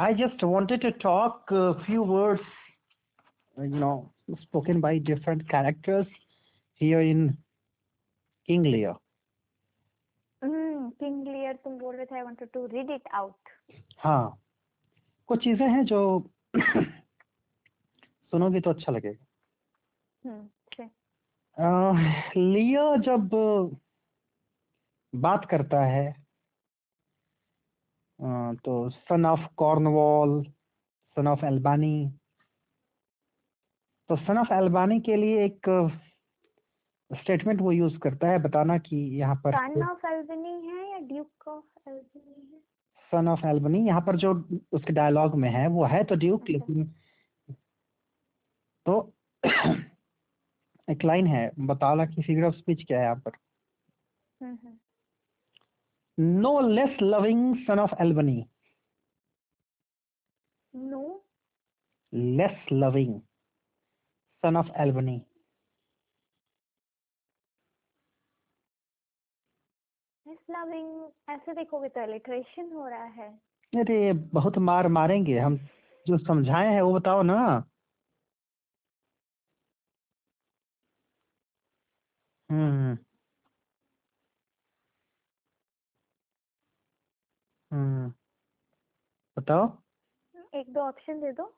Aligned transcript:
I 0.00 0.12
just 0.12 0.42
wanted 0.42 0.80
to 0.82 0.92
talk 0.92 1.50
a 1.50 1.74
few 1.84 2.02
words, 2.02 2.42
uh, 3.56 3.62
you 3.62 3.78
know, 3.78 4.12
spoken 4.42 4.80
by 4.80 4.98
different 4.98 5.48
characters 5.48 6.06
here 6.80 7.00
in 7.00 7.36
King 8.48 8.62
Lear. 8.64 8.94
Hmm 10.42 10.88
King 11.00 11.26
Lear 11.28 11.54
तुम 11.64 11.78
बोल 11.78 11.94
रहे 11.96 12.06
थे 12.06 12.14
I 12.16 12.22
wanted 12.22 12.48
to 12.54 12.64
read 12.72 12.90
it 12.90 13.08
out 13.14 13.48
हाँ 13.98 14.38
कुछ 15.28 15.42
चीजें 15.44 15.66
हैं 15.68 15.84
जो 15.86 16.00
सुनोगे 18.32 18.60
तो 18.60 18.70
अच्छा 18.70 18.92
लगेगा 18.92 20.28
हम्म 20.30 20.46
से 20.76 20.82
अह, 20.84 22.30
लियो 22.36 22.96
जब 23.08 23.28
बात 25.12 25.44
करता 25.50 25.80
है 25.84 26.06
अह, 26.08 26.19
तो 28.21 28.89
son 28.89 29.25
of 29.25 29.47
Cornwall 29.57 30.41
son 31.17 31.27
of 31.27 31.45
Albany 31.45 31.93
तो 34.09 34.15
सन 34.15 34.37
ऑफ़ 34.37 34.53
एल्बानी 34.53 34.99
के 34.99 35.15
लिए 35.15 35.45
एक 35.45 35.69
स्टेटमेंट 37.11 37.61
वो 37.61 37.71
यूज़ 37.71 37.97
करता 37.97 38.27
है 38.27 38.39
बताना 38.39 38.77
कि 38.77 38.97
यहाँ 39.19 39.35
पर 39.35 39.55
सन 39.57 39.83
ऑफ़ 39.83 40.05
एल्बनी 40.07 40.53
है 40.67 40.91
या 40.91 40.97
ड्यूक 41.07 41.47
ऑफ़ 41.47 41.89
एल्बनी 41.89 42.49
है? 42.53 42.59
सन 43.11 43.27
ऑफ़ 43.27 43.45
एल्बनी 43.45 43.79
यहाँ 43.87 44.01
पर 44.01 44.17
जो 44.17 44.33
उसके 44.71 44.93
डायलॉग 44.93 45.35
में 45.35 45.49
है 45.49 45.67
वो 45.67 45.85
है 45.85 46.03
तो 46.03 46.15
ड्यूक 46.15 46.41
अच्छा। 46.41 46.53
लेकिन 46.53 46.93
तो 48.85 49.13
एक 50.87 51.03
लाइन 51.05 51.27
है 51.27 51.49
बताला 51.65 52.05
की 52.05 52.21
फिगर 52.21 52.43
ऑफ़ 52.43 52.55
स्पीच 52.55 52.83
क्या 52.87 52.97
है 52.97 53.03
यहाँ 53.03 53.15
पर। 53.15 53.31
Hmm 54.41 54.53
hmm. 54.53 54.77
No 56.21 56.51
less 56.69 56.99
loving 57.03 57.41
son 57.67 57.79
of 57.79 57.93
Albany, 58.01 58.39
no 60.75 61.25
less 62.15 62.61
loving 62.73 63.19
son 64.43 64.63
of 64.63 64.71
Albany. 64.81 65.19
इस 70.27 70.37
लविंग 70.49 71.09
ऐसे 71.29 71.53
देखोगे 71.53 71.89
तो 71.89 72.05
लिटरेशन 72.11 72.71
हो 72.73 72.87
रहा 72.87 73.03
है। 73.03 73.29
अरे 73.75 74.13
बहुत 74.13 74.57
मार 74.57 74.87
मारेंगे। 74.87 75.39
हम 75.39 75.57
जो 76.07 76.17
समझाए 76.17 76.73
हैं 76.73 76.81
वो 76.81 76.93
बताओ 76.99 77.21
ना। 77.21 77.63
हम्म। 82.51 82.97
बताओ। 87.71 89.65
एक 90.55 90.73
दो 90.73 90.79
ऑप्शन 90.81 91.19
दे 91.21 91.31
दो। 91.31 91.53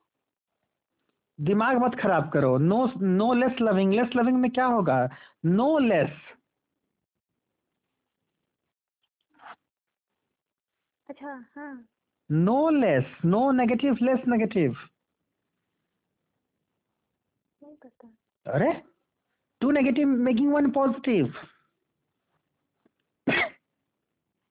दिमाग 1.38 1.76
मत 1.76 1.98
खराब 2.00 2.30
करो। 2.32 2.56
No 2.58 2.86
no 2.96 3.32
less 3.34 3.60
loving 3.60 3.92
less 3.94 4.16
loving 4.16 4.36
में 4.40 4.50
क्या 4.50 4.66
होगा? 4.66 4.98
नो 5.44 5.78
लेस 5.78 6.10
अच्छा 11.08 11.32
हाँ। 11.56 11.88
No 12.30 12.68
less 12.70 13.04
no 13.24 13.50
negative 13.52 13.96
less 14.02 14.20
negative 14.28 14.76
अरे 18.46 18.72
two 19.60 19.70
negative 19.70 20.08
making 20.08 20.52
one 20.52 20.70
positive 20.70 21.34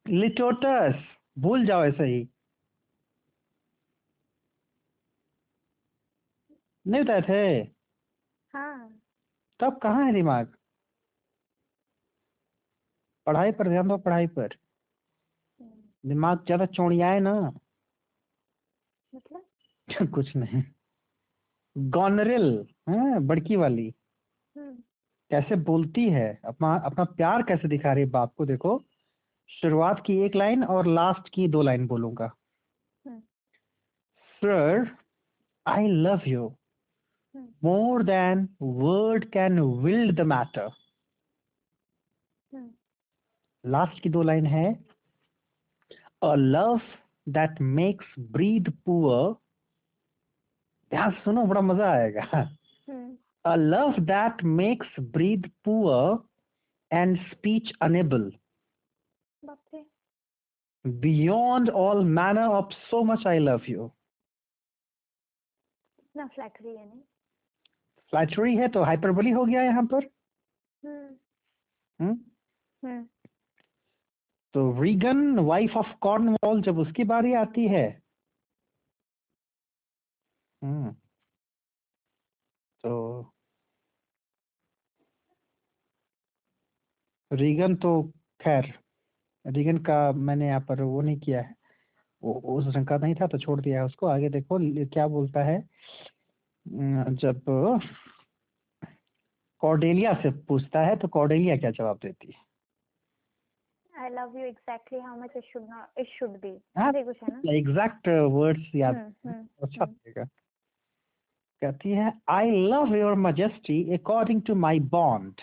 litotes 0.06 1.04
भूल 1.38 1.66
जाओ 1.66 1.84
ऐसे 1.86 2.04
ही। 2.04 2.28
नहीं 6.86 7.02
बताए 7.02 7.22
थे? 7.22 7.60
हाँ। 8.54 9.00
तब 9.60 9.80
कहाँ 9.84 10.06
है 10.06 10.14
दिमाग? 10.14 10.54
पढ़ाई 13.28 13.52
पर 13.52 13.70
ध्यान 13.70 13.88
दो 13.88 13.98
पढ़ाई 13.98 14.28
पर। 14.28 14.56
दिमाग 16.06 16.46
ज़्यादा 16.46 16.66
चौड़ियाए 16.66 17.20
ना। 17.20 17.34
मतलब? 19.14 19.46
कुछ 20.14 20.36
नहीं। 20.36 20.64
गॉनरिल 21.78 22.68
हाँ 22.90 23.22
बड़की 23.22 23.56
वाली। 23.56 23.94
हम्म। 24.56 24.76
कैसे 25.32 25.56
बोलती 25.56 26.06
है? 26.10 26.40
अपना 26.46 26.76
अपना 26.86 27.04
प्यार 27.04 27.42
कैसे 27.44 27.68
दिखा 27.68 27.94
रही 27.94 28.04
है 28.04 28.10
बाप 28.10 28.34
को 28.38 28.46
देखो। 28.46 28.78
शुरुआत 29.50 30.02
की 30.06 30.18
एक 30.26 30.36
लाइन 30.36 30.64
और 30.66 30.88
लास्ट 30.88 31.30
की 31.34 31.48
दो 31.48 31.62
लाइन 31.62 31.86
बोलूँगा। 31.88 32.28
Sir 34.42 34.88
I 35.66 35.88
love 35.88 36.22
you 36.28 36.48
more 37.64 38.04
than 38.04 38.48
word 38.62 39.26
can 39.32 39.60
wield 39.84 40.16
the 40.18 40.26
matter 40.28 40.70
last 43.64 44.02
की 44.04 44.10
दो 44.10 44.22
लाइन 44.24 44.46
है। 44.46 44.74
A 46.24 46.34
love 46.36 46.82
that 47.30 47.62
makes 47.62 48.14
breath 48.20 48.72
poor 48.86 49.34
ध्यान 50.92 51.12
सुनो 51.24 51.46
बड़ा 51.46 51.62
मज़ा 51.62 51.92
आएगा। 51.92 52.42
A 53.46 53.56
love 53.56 54.00
that 54.06 54.44
makes 54.60 55.00
breath 55.14 55.52
poor 55.66 56.18
and 56.92 57.18
speech 57.28 57.72
unable. 57.82 58.32
Unable 59.44 59.58
बाप 59.58 59.64
रे। 59.74 59.86
Beyond 60.92 61.70
all 61.70 61.98
manner 62.18 62.48
of 62.62 62.66
so 62.66 63.10
much 63.12 63.28
I 63.28 63.40
love 63.50 63.92
इतना 66.00 66.28
फ्लैटरी 66.28 66.76
है 66.76 66.88
नहीं? 66.90 67.02
फ्लैचरी 68.10 68.56
है 68.56 68.68
तो 68.68 68.84
हाइपरबोली 68.84 69.30
हो 69.30 69.46
गया 69.46 69.64
यहाँ 69.64 69.86
पर। 69.86 70.04
हम्म। 70.86 71.18
हम्म? 72.02 72.26
हम्म। 72.86 73.08
तो 74.54 74.82
रीगन 74.82 75.40
वाइफ 75.40 75.72
ऑफ़ 75.78 76.00
कॉर्नवॉल 76.02 76.62
जब 76.62 76.78
उसकी 76.78 77.04
बारी 77.04 77.34
आती 77.34 77.68
है। 77.68 78.02
हम्म। 80.64 80.92
तो 82.84 83.24
रीगन 87.34 87.76
तो 87.76 88.12
खैर 88.42 88.83
रीगन 89.46 89.78
का 89.88 90.12
मैंने 90.12 90.48
यहाँ 90.48 90.60
पर 90.60 90.82
वो 90.82 91.02
नहीं 91.02 91.20
किया 91.20 91.42
है। 91.42 91.56
वो 92.24 92.34
उस 92.58 92.76
रंग 92.76 92.88
का 92.88 92.98
नहीं 92.98 93.16
था 93.16 93.28
तो 93.28 93.38
छोड़ 93.38 93.60
दिया 93.62 93.80
है 93.80 93.86
उसको। 93.86 94.08
आगे 94.08 94.30
देखो 94.30 94.58
क्या 94.86 95.08
बोलता 95.08 95.44
है? 95.44 95.60
जब 97.16 97.42
कॉर्डेलिया 99.62 100.14
से 100.14 100.30
पूछता 100.48 100.82
है 100.82 100.96
तो 100.96 101.08
कॉर्डेलिया 101.08 101.58
क्या 101.58 101.72
जवाब 101.72 102.00
देती 102.04 102.28
है? 102.28 102.42
I 103.94 104.10
love 104.10 104.38
you 104.38 104.46
exactly 104.46 105.00
how 105.00 105.20
much 105.20 105.34
it 105.38 105.44
should 105.44 105.68
not 105.70 106.00
it 106.00 106.08
should 106.10 106.38
be 106.42 106.54
ऐसे 106.78 107.04
कुछ 107.04 107.18
ना? 107.24 107.42
एग्जैक्ट 107.54 108.08
वर्ड्स 108.32 108.72
याद 108.76 108.96
हम्म 108.96 109.30
हम्म 109.30 109.48
अच्छा 109.64 109.84
हम्म, 109.84 109.94
लगेगा। 109.94 110.24
कहती 111.62 111.92
है 111.92 112.12
I 112.30 112.52
love 112.68 112.96
your 112.96 113.16
majesty 113.18 113.84
according 113.94 114.42
to 114.42 114.56
my 114.56 114.80
bond 114.96 115.42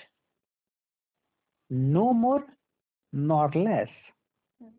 no 1.71 2.11
more 2.13 2.47
Not 3.14 3.56
less 3.56 3.90
hmm, 4.62 4.72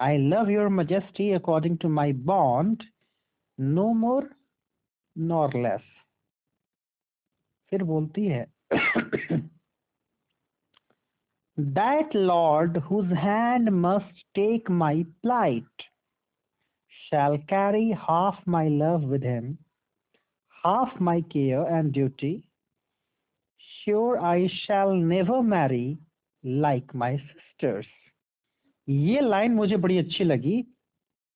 I 0.00 0.18
love 0.18 0.50
your 0.50 0.68
majesty 0.80 1.30
according 1.32 1.78
to 1.78 1.88
my 1.88 2.12
bond 2.32 2.82
no 3.58 3.92
more 3.94 4.28
nor 5.16 5.56
less 5.62 5.90
फिर 7.72 7.82
बोलती 7.84 8.26
है 8.26 8.44
that 11.58 12.14
lord 12.16 12.78
whose 12.90 13.12
hand 13.18 13.68
must 13.86 14.26
take 14.34 14.70
my 14.70 15.02
plight 15.22 15.90
shall 17.12 17.36
carry 17.48 17.90
half 18.02 18.36
my 18.46 18.68
love 18.68 19.02
with 19.02 19.22
him, 19.22 19.58
half 20.64 20.98
my 20.98 21.20
care 21.22 21.64
and 21.64 21.92
duty. 21.92 22.44
Sure, 23.84 24.18
I 24.18 24.48
shall 24.48 24.94
never 24.94 25.42
marry 25.42 25.98
like 26.47 26.95
my 26.95 27.17
sisters 27.19 27.85
ये 28.89 29.21
line 29.21 29.51
मुझे 29.51 29.77
बड़ी 29.77 29.97
अच्छी 29.97 30.23
लगी। 30.23 30.67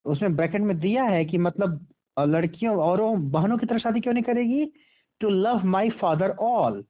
उसमें 0.06 0.36
bracket 0.36 0.62
में 0.62 0.80
दिया 0.80 1.04
है 1.04 1.26
कि 1.26 1.38
मतलब 1.38 1.88
लड़कियों 2.20 2.78
औरों 2.78 3.32
बहनों 3.32 3.58
की 3.58 3.66
तरह 3.66 3.78
शादी 3.78 4.00
क्यों 4.02 4.14
नहीं 4.14 4.24
करेगी? 4.24 4.74
To 5.20 5.30
love 5.30 5.66
my 5.66 5.90
father 5.90 6.30
all 6.30 6.86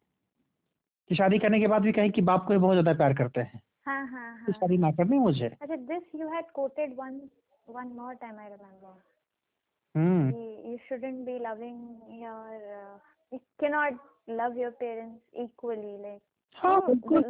कि 1.10 1.16
शादी 1.16 1.40
करने 1.40 1.60
के 1.60 1.68
बाद 1.68 1.82
भी 1.82 1.92
कहें 1.92 2.12
कि 2.12 2.22
बाप 2.22 2.46
को 2.48 2.60
बहुत 2.60 2.74
ज़्यादा 2.74 2.94
प्यार 2.94 3.14
करते 3.14 3.42
हैं। 3.42 3.62
हाँ 3.86 4.08
हाँ 4.08 4.38
हाँ। 4.38 4.54
शादी 4.54 4.78
ना 4.78 4.92
करनी 4.92 5.20
मुझे। 5.20 5.48
अच्छा 5.62 5.76
this 5.76 6.16
you 6.16 6.28
had 6.28 6.46
quoted 6.46 6.96
one 7.00 7.22
one 7.70 7.88
more 7.88 8.14
time 8.14 8.40
I 8.40 8.50
hmm. 9.98 10.32
you 10.72 10.78
shouldn't 10.88 11.26
be 11.26 11.34
loving 11.40 11.80
your 12.22 12.52
uh, 12.76 12.98
you 13.32 13.40
cannot 13.60 13.94
love 14.28 14.58
your 14.58 14.72
parents 14.72 15.22
equally 15.36 15.98
like 15.98 16.31
हाँ 16.56 16.80
बिल्कुल। 16.88 17.24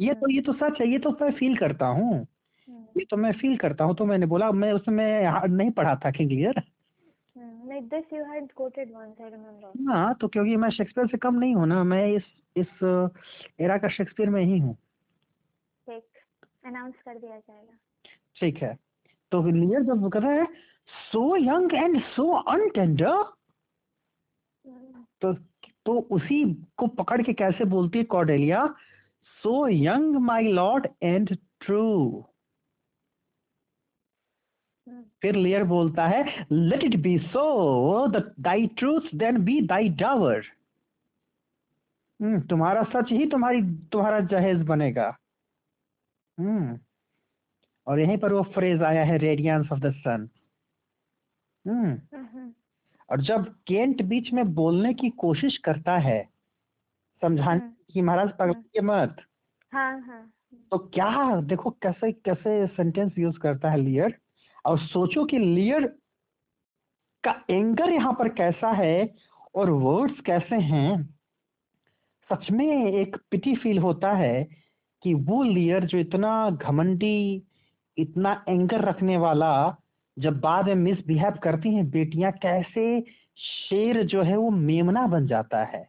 ये 0.00 0.14
तो 0.14 0.30
ये 0.30 0.40
तो 0.40 0.52
सच 0.52 0.80
है 0.80 0.92
ये 0.92 0.98
तो 0.98 1.10
मैं 1.10 1.32
फील 1.32 1.56
करता 1.56 1.86
हूँ। 1.86 2.26
हम्म, 2.68 2.84
ये 2.98 3.04
तो 3.04 3.16
मैं 3.16 3.32
फील 3.32 3.56
करता 3.56 3.84
हूँ 3.84 3.96
तो 3.96 4.04
मैंने 4.04 4.26
बोला 4.26 4.50
मैं 4.52 4.72
उसमें 4.72 5.26
हा- 5.26 5.48
नहीं 5.48 5.70
पढ़ा 5.70 5.94
था 5.94 6.10
किंग 6.10 6.30
लियर 6.30 6.58
हम्म, 7.38 7.70
remember? 9.28 9.88
हाँ 9.88 10.14
तो 10.14 10.28
क्योंकि 10.28 10.56
मैं 10.56 10.70
शेक्सपियर 10.70 11.06
से 11.06 11.18
कम 11.18 11.34
नहीं 11.34 11.54
हूँ 11.54 11.66
ना 11.66 11.84
मैं 11.84 12.06
इस 12.06 12.22
इस 12.56 12.66
एरा 13.60 13.78
का 13.78 13.88
शेक्सपियर 13.88 14.28
में 14.28 14.42
ही 14.44 14.58
हूँ। 14.58 14.74
ठीक 15.86 16.04
अनाउंस 16.66 16.94
कर 17.04 17.18
दिया 17.18 17.38
जाएगा। 17.38 17.78
ठीक 18.36 18.56
है 18.56 18.78
तो 19.32 19.42
लियर 19.42 19.82
जब 19.82 20.08
कर 20.08 20.22
रहा 20.22 20.32
है 20.32 20.44
सो 21.12 21.36
यंग 21.36 21.74
एंड 21.74 22.02
सो 22.02 22.30
अनटेंडर 22.32 23.24
तो 25.22 25.32
तो 25.88 25.98
उसी 26.12 26.44
को 26.78 26.86
पकड़ 26.86 27.20
के 27.22 27.32
कैसे 27.32 27.64
बोलती 27.64 27.98
है 27.98 28.04
Cordelia 28.04 28.66
so 29.42 29.52
young 29.68 30.16
my 30.22 30.52
lord 30.52 30.86
and 31.02 31.36
true 31.60 31.84
फिर 35.22 35.36
लियर 35.36 35.64
बोलता 35.64 36.06
है 36.06 36.22
let 36.52 36.84
it 36.84 36.96
be 37.02 37.18
so 37.18 37.44
thy 38.16 38.66
truth 38.78 39.08
then 39.14 39.38
be 39.44 39.60
thy 39.66 39.88
dower 40.02 40.42
तुम्हारा 42.50 42.82
सच 42.92 43.12
ही 43.12 43.26
तुम्हारी 43.30 43.62
तुम्हारा 43.92 44.20
जहेज 44.32 44.62
बनेगा। 44.66 45.08
हम्म 46.38 46.78
और 47.86 48.00
यहीं 48.00 48.18
पर 48.18 48.32
वो 48.32 48.42
फ्रेज 48.54 48.82
आया 48.82 49.04
है 49.04 49.18
radiance 49.18 49.72
of 49.72 49.80
the 49.80 49.92
sun 49.96 50.28
hmm, 51.64 51.98
और 53.10 53.20
जब 53.20 53.46
केंट 53.66 54.02
बीच 54.02 54.32
में 54.32 54.44
बोलने 54.54 54.92
की 54.94 55.10
कोशिश 55.10 55.56
करता 55.56 55.96
है 55.98 56.22
समझाने 57.22 57.60
हम्म, 57.60 57.72
की 57.92 58.02
महाराज 58.02 58.30
पगड़िए 58.38 58.80
मत। 58.80 59.16
हाँ 59.72 60.00
हाँ। 60.00 60.32
तो 60.72 60.78
क्या 60.78 61.40
देखो 61.40 61.70
कैसे 61.82 62.12
कैसे 62.12 62.66
सेंटेंस 62.66 63.18
यूज़ 63.18 63.38
करता 63.38 63.70
है 63.70 63.80
लियर 63.80 64.18
और 64.64 64.78
सोचो 64.78 65.24
कि 65.24 65.38
लियर 65.38 65.86
का 67.24 67.34
एंगर 67.50 67.92
यहाँ 67.92 68.12
पर 68.12 68.28
कैसा 68.28 68.70
है 68.72 69.14
और 69.54 69.70
वर्ड्स 69.70 70.20
कैसे 70.20 70.56
हैं। 70.62 71.02
सच 72.30 72.50
में 72.50 72.66
एक 72.92 73.16
पिटी 73.30 73.54
फील 73.56 73.78
होता 73.78 74.12
है 74.12 74.48
कि 75.02 75.14
वो 75.14 75.42
लियर 75.42 75.84
जो 75.84 75.98
इतना 75.98 76.50
घमंडी 76.50 77.42
इतना 77.96 78.44
एंगर 78.48 78.84
रखने 78.84 79.16
वाला 79.16 79.52
जब 80.18 80.40
बाद 80.40 80.66
में 80.66 80.74
मिसबिहेव 80.74 81.38
करती 81.42 81.74
हैं 81.74 81.90
बेटियाँ 81.90 82.32
कैसे 82.32 83.00
शेर 83.38 84.02
जो 84.04 84.22
है 84.22 84.36
वो 84.36 84.50
मेमना 84.50 85.06
बन 85.06 85.26
जाता 85.26 85.64
है। 85.64 85.88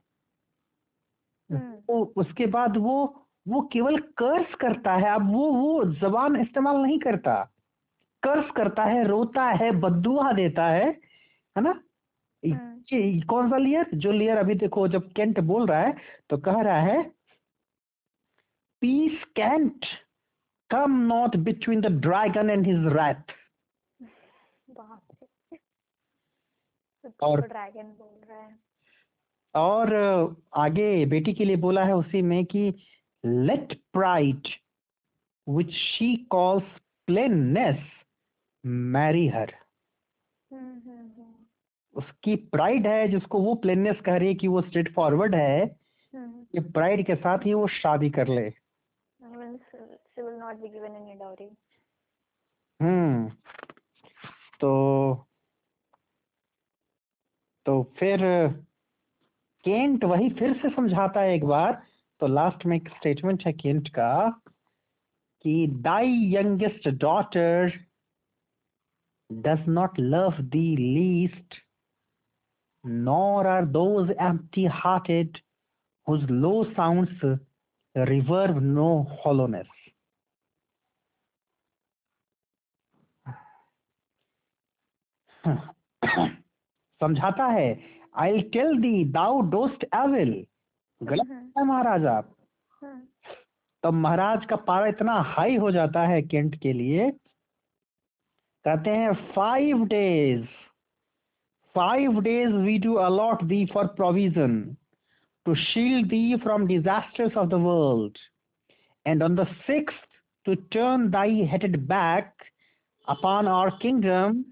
हम्म, 1.49 1.75
तो 1.75 2.13
उसके 2.17 2.45
बाद 2.45 2.77
वो 2.77 3.25
वो 3.47 3.61
केवल 3.73 3.97
कर्स 3.97 4.55
करता 4.55 4.95
है। 4.95 5.13
अब 5.15 5.31
वो 5.33 5.51
वो 5.51 5.83
जबान 5.93 6.35
इस्तेमाल 6.35 6.77
नहीं 6.77 6.99
करता। 6.99 7.43
कर्स 8.23 8.51
करता 8.51 8.83
है 8.83 9.03
रोता 9.03 9.43
है 9.43 9.71
बदुआ 9.71 10.31
देता 10.31 10.65
है 10.67 10.89
है 11.55 11.61
ना? 11.61 11.81
हम्म, 12.43 12.83
ये 12.93 13.21
कौन 13.21 13.49
सा 13.49 13.57
लेयर 13.57 13.89
जो 13.93 14.11
लेयर 14.11 14.37
अभी 14.37 14.55
देखो 14.55 14.87
जब 14.87 15.11
केंट 15.11 15.39
बोल 15.39 15.65
रहा 15.67 15.79
है 15.79 15.95
तो 16.29 16.37
कह 16.37 16.61
रहा 16.61 16.79
है 16.79 17.01
peace 18.81 19.23
Kent 19.35 19.85
come 20.69 20.99
not 21.01 21.35
between 21.35 21.81
the 21.81 21.87
dragon 22.01 22.49
and 22.49 22.67
his 22.67 22.87
wrath 22.93 23.35
बाप 24.79 25.03
रे। 25.13 25.57
खुद 27.01 27.13
और- 27.23 27.47
ड्रैगन 27.47 27.87
बोल 27.87 28.21
रहा 28.29 28.39
है? 28.39 28.59
और 29.55 29.93
आगे 30.53 31.05
बेटी 31.05 31.33
के 31.33 31.45
लिए 31.45 31.55
बोला 31.55 31.85
है 31.85 31.93
उसी 31.93 32.21
में 32.21 32.45
कि 32.45 32.73
let 33.25 33.81
pride 33.93 34.47
which 35.49 35.71
she 35.71 36.15
calls 36.15 36.63
plainness 37.05 37.77
marry 38.65 39.27
her 39.27 39.55
उसकी 41.93 42.35
प्राइड 42.35 42.87
है 42.87 43.07
जिसको 43.07 43.41
वो 43.41 43.55
प्लेननेस 43.55 43.97
कह 44.05 44.15
रही 44.15 44.27
है 44.27 44.33
कि 44.33 44.47
वो 44.47 44.61
स्ट्रेट 44.61 44.93
फॉरवर्ड 44.95 45.35
है 45.35 45.79
हम्म, 46.15 46.43
कि 46.43 46.59
प्राइड 46.59 47.05
के 47.05 47.15
साथ 47.15 47.39
ही 47.45 47.53
वो 47.53 47.67
शादी 47.67 48.09
कर 48.09 48.27
ले। 48.27 48.49
हम्म। 52.81 53.31
तो 54.59 54.71
तो 57.65 57.93
फिर, 57.99 58.19
केंट 59.65 60.03
वही 60.03 60.29
फिर 60.29 60.53
से 60.53 60.69
समझाता 60.69 61.21
है 61.21 61.35
एक 61.35 61.45
बार। 61.45 61.81
तो 62.19 62.27
लास्ट 62.27 62.65
में 62.65 62.77
एक 62.77 62.89
स्टेटमेंट 62.89 63.43
है 63.45 63.53
केंट 63.53 63.89
का, 63.89 64.41
कि 65.43 65.67
thy 65.67 66.35
youngest 66.35 66.89
daughter 66.89 67.71
does 69.31 69.67
not 69.67 69.99
love 69.99 70.31
thee 70.31 70.75
least 70.77 71.55
nor 72.87 73.45
are 73.47 73.65
those 73.65 74.09
empty 74.19 74.65
hearted 74.65 75.39
whose 76.07 76.23
low 76.29 76.59
sounds 76.75 77.09
reverb 77.95 78.61
no 78.61 79.07
hollowness. 79.21 79.67
समझाता 87.01 87.45
है 87.47 87.69
I 88.19 88.41
tell 88.53 88.77
the 88.81 89.03
thou 89.11 89.39
डोस्ट 89.49 89.83
evil 89.95 90.33
गलत 91.01 91.27
हम्म, 91.27 91.51
है 91.57 91.65
महाराज। 91.65 92.05
आप 92.05 92.35
हम्म, 92.83 92.99
तब 93.83 93.93
महाराज 93.95 94.45
का 94.45 94.55
पारा 94.67 94.87
इतना 94.87 95.13
हाई 95.27 95.55
हो 95.57 95.71
जाता 95.71 96.01
है 96.07 96.21
केंट 96.23 96.55
के 96.61 96.73
लिए। 96.73 97.09
कहते 98.65 98.89
हैं 98.89 99.13
five 99.35 99.85
days 99.85 100.45
five 101.75 102.19
days 102.21 102.53
we 102.55 102.77
do 102.79 102.93
allot 103.05 103.43
thee 103.43 103.65
for 103.73 103.87
provision 103.95 104.61
to 105.45 105.55
shield 105.55 106.07
thee 106.09 106.35
from 106.43 106.67
disasters 106.67 107.37
of 107.37 107.47
the 107.49 107.53
world 107.63 108.17
and 109.05 109.23
on 109.23 109.35
the 109.35 109.47
six 109.61 109.93
to 110.45 110.55
turn 110.73 111.09
thy 111.11 111.43
hated 111.51 111.77
back 111.87 112.43
upon 113.07 113.47
our 113.47 113.69
kingdom 113.81 114.43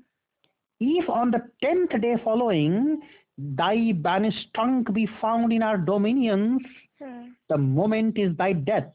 if 0.81 1.09
on 1.09 1.31
the 1.31 1.41
tenth 1.61 1.99
day 2.01 2.15
following 2.23 3.01
thy 3.37 3.91
banished 3.93 4.53
trunk 4.53 4.93
be 4.93 5.07
found 5.21 5.53
in 5.53 5.63
our 5.63 5.77
dominions, 5.77 6.61
hmm, 7.01 7.25
the 7.49 7.57
moment 7.57 8.17
is 8.17 8.35
thy 8.37 8.53
death. 8.53 8.93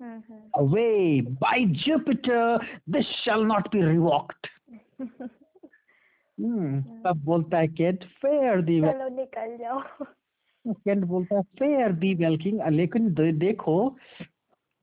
Hmm, 0.00 0.22
hmm, 0.30 0.50
Away, 0.54 1.20
by 1.40 1.64
Jupiter, 1.84 2.58
this 2.86 3.06
shall 3.24 3.44
not 3.44 3.70
be 3.72 3.82
revoked. 3.82 4.48
Hmm. 6.38 6.80
तब 7.04 7.22
बोलता 7.24 7.58
है 7.58 7.68
Kent 7.68 8.04
fair 8.22 8.60
दी 8.62 8.80
चलो 8.80 9.08
निकल 9.16 9.56
जाओ 9.56 9.80
Kent 10.64 11.04
बोलता 11.04 11.36
है 11.36 11.42
fair 11.58 11.92
दी 12.02 12.14
well 12.14 12.36
king 12.38 12.60
लेकिन 12.72 13.08
देखो 13.38 13.76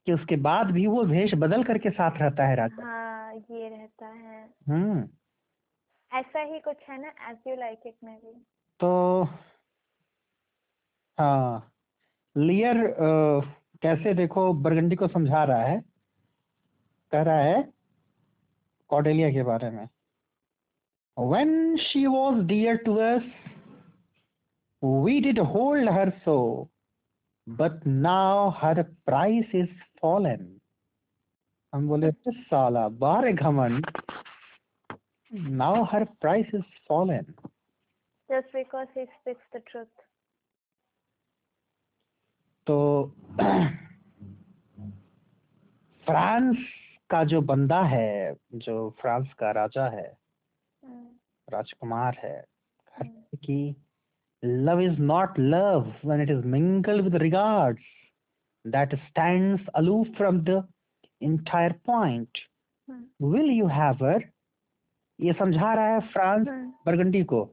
कि 0.08 0.14
उसके 0.14 0.36
बाद 0.48 0.72
भी 0.72 0.86
वो 0.88 1.04
भेष 1.06 1.34
बदल 1.44 1.64
करके 1.64 1.90
साथ 1.90 2.18
रहता 2.22 2.48
है 2.48 2.56
राजा 2.56 2.86
हाँ 2.86 3.34
ये 3.36 3.70
रहता 3.70 4.08
है 4.08 4.42
हम्म 4.70 5.02
ऐसा 6.14 6.42
ही 6.42 6.60
कुछ 6.60 6.78
है 6.90 7.02
ना 7.02 7.32
एज 7.32 7.38
यू 7.48 7.56
लाइक 7.56 7.80
इट 7.86 7.96
में 8.04 8.18
भी 8.18 8.34
तो 8.80 9.24
हाँ। 11.20 11.72
लियर 12.38 12.78
अ, 12.78 13.42
कैसे 13.82 14.14
देखो 14.14 14.54
बरगंडी 14.54 14.96
को 14.96 15.08
समझा 15.08 15.44
रहा 15.44 15.64
है। 15.64 15.84
कह 17.12 17.22
रहा 17.22 17.38
है 17.38 17.74
कॉर्डेलिया 18.90 19.32
के 19.32 19.44
बारे 19.44 19.70
में। 19.70 19.88
When 21.18 21.52
she 21.80 22.02
was 22.08 22.38
dear 22.52 22.76
to 22.86 22.94
us 23.00 23.26
we 24.82 25.14
did 25.26 25.38
hold 25.54 25.92
her 25.98 26.08
so 26.28 26.68
but 27.60 27.76
now 28.06 28.54
her 28.64 28.76
price 29.10 29.54
is 29.62 29.70
fallen 30.02 30.42
हम 31.74 31.88
बोले 31.88 32.08
"अरे 32.08 32.42
साला 32.42 32.88
बारे 32.90 33.34
घमंड। 33.34 33.86
Now 35.34 35.86
her 35.86 36.06
price 36.22 36.48
is 36.54 36.64
fallen 36.88 37.34
just 38.30 38.52
because 38.54 38.88
he 38.94 39.06
speaks 39.20 39.46
the 39.54 39.60
truth 39.72 39.88
तो 42.68 42.76
फ्रांस 46.08 46.58
का 47.10 47.24
जो 47.32 47.42
बंदा 47.50 47.82
है 47.86 48.36
जो 48.66 48.76
फ्रांस 49.02 49.34
का 49.40 49.52
राजा 49.58 49.86
है 49.90 50.06
हम्म, 50.84 51.08
राजकुमार 51.48 52.18
है 52.24 52.38
हम्म, 52.94 53.38
कि 53.46 53.76
love 54.44 54.82
is 54.82 55.00
not 55.02 55.40
love 55.40 55.94
when 56.06 56.22
it 56.22 56.30
is 56.30 56.46
mingled 56.56 57.04
with 57.08 57.20
regards 57.24 57.84
that 58.66 58.96
stands 59.10 59.68
aloof 59.82 60.08
from 60.18 60.42
the 60.50 60.62
entire 61.22 61.74
point 61.90 62.42
hmm, 62.88 63.04
will 63.34 63.52
you 63.58 63.68
have 63.80 64.00
her 64.08 64.20
ये 65.22 65.34
समझा 65.34 65.74
रहा 65.74 65.86
है 65.86 66.00
फ्रांस 66.00 66.48
हम्म, 66.48 66.74
बरगंडी 66.86 67.24
को। 67.24 67.44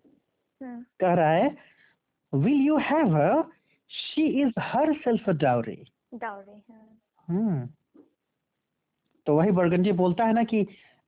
हम्म, 0.60 0.84
कह 1.00 1.14
रहा 1.14 1.30
है 1.30 1.56
will 2.34 2.60
you 2.66 2.76
have 2.76 3.16
her? 3.16 3.44
She 3.90 4.24
is 4.42 4.52
herself 4.56 5.28
a 5.28 5.34
dowry. 5.34 5.78
Dowry 6.14 6.58
हाँ, 6.70 6.98
हम्म। 7.28 7.68
तो 9.26 9.36
वही 9.36 9.50
बर्गंजी 9.50 9.92
बोलता 9.92 10.24
है 10.24 10.32
ना 10.32 10.42
कि 10.44 10.66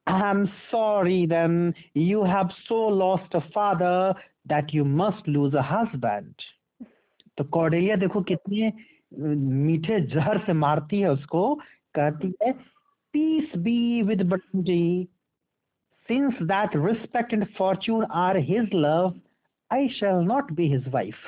I 0.08 0.30
am 0.30 0.46
sorry 0.46 1.26
then 1.26 1.74
you 1.96 2.22
have 2.22 2.48
so 2.48 2.90
lost 2.90 3.36
a 3.36 3.38
father 3.38 4.14
that 4.48 4.74
you 4.74 4.84
must 4.84 5.28
lose 5.28 5.56
a 5.56 5.62
husband 5.62 6.34
तो 7.38 7.44
कॉर्डेलिया 7.44 7.96
देखो 7.96 8.20
कितने 8.22 8.72
मीठे 9.66 10.00
जहर 10.00 10.38
से 10.38 10.52
मारती 10.52 11.00
है 11.00 11.10
उसको। 11.10 11.54
कहती 11.94 12.34
है 12.42 12.52
peace 13.14 13.56
be 13.56 14.02
with 14.02 14.22
Burgundy 14.22 15.08
since 16.08 16.34
that 16.48 16.74
respect 16.74 17.32
and 17.32 17.46
fortune 17.58 18.04
are 18.24 18.38
his 18.50 18.72
love 18.72 19.14
i 19.70 19.80
shall 19.98 20.22
not 20.32 20.48
be 20.60 20.68
his 20.74 20.86
wife 20.94 21.22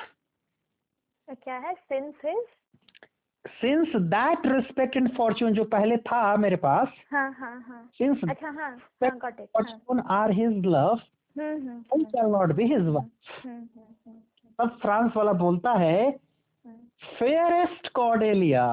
तो 1.27 1.35
क्या 1.43 1.57
है 1.65 1.73
since 1.73 2.13
his 2.25 2.43
since 3.61 3.91
that 4.11 4.45
respect 4.51 4.95
and 4.99 5.11
fortune 5.17 5.53
जो 5.55 5.63
पहले 5.73 5.97
था 6.09 6.21
मेरे 6.45 6.55
पास 6.65 6.93
हाँ 7.13 7.29
हाँ 7.39 7.55
हाँ 7.67 7.81
since 8.01 8.29
अच्छा 8.29 8.49
हाँ 8.59 8.69
हाँ 9.03 9.17
गॉट 9.17 9.39
इट 9.39 9.49
हाँ 9.57 9.63
fortune 9.63 10.01
are 10.19 10.31
his 10.41 10.65
love 10.77 10.99
hmm 11.35 11.55
hmm 11.67 11.83
I 11.95 12.11
shall 12.11 12.31
not 12.35 12.55
be 12.59 12.67
his 12.73 12.85
wife 12.97 13.31
hmm 13.45 13.55
hmm 13.55 13.87
hmm 14.07 14.19
तब 14.59 14.77
फ्रांस 14.81 15.11
वाला 15.15 15.31
बोलता 15.43 15.71
है 15.79 15.97
हम्म, 16.09 16.77
fairest 17.19 17.89
Cordelia 17.99 18.65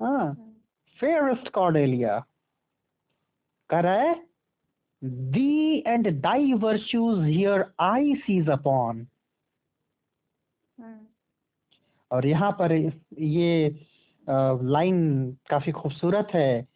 हाँ 0.00 0.24
हम्म, 0.24 0.52
fairest 1.00 1.50
Cordelia 1.58 2.20
कह 3.70 3.80
रहा 3.80 4.00
है 4.02 4.14
thee 5.31 5.83
and 5.85 6.05
thy 6.21 6.53
virtues 6.57 7.25
here 7.25 7.73
I 7.79 8.15
seize 8.25 8.47
upon 8.47 9.07
हम्म, 10.77 10.99
और 12.11 12.25
यहाँ 12.25 12.51
पर 12.61 12.71
ये 12.73 13.49
लाइन 14.29 14.97
काफी 15.49 15.71
खूबसूरत 15.71 16.27
है 16.33 16.67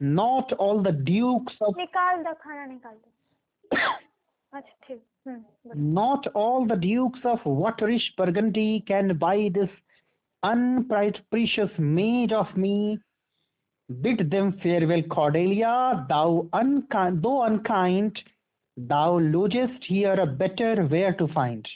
not 0.00 0.52
all 0.60 0.82
the 0.84 0.94
dukes 1.04 1.58
of 1.62 1.76
निकाल 1.78 2.22
दो 2.22 2.32
खाना 2.42 2.66
निकाल 2.66 2.94
दो 2.94 3.10
अच्छा 4.52 4.74
ठीक 4.86 5.02
हम्म 5.28 5.38
बोलो। 5.38 5.94
Not 5.94 6.26
all 6.42 6.66
the 6.66 6.76
dukes 6.82 7.24
of 7.24 7.46
Waterish 7.62 8.04
Burgundy 8.18 8.84
can 8.90 9.16
buy 9.18 9.50
this 9.54 9.70
unprice 10.42 11.18
precious 11.30 11.78
maid 11.78 12.32
of 12.32 12.56
me. 12.56 12.98
Bid 13.90 14.30
them 14.30 14.52
farewell, 14.62 15.02
Cordelia, 15.04 16.04
thou 16.08 16.48
unkind, 16.52 17.22
though 17.22 17.42
unkind, 17.42 18.18
thou 18.76 19.18
losest 19.18 19.84
here 19.84 20.14
a 20.20 20.26
better 20.26 20.84
where 20.86 21.12
to 21.14 21.28
find. 21.28 21.68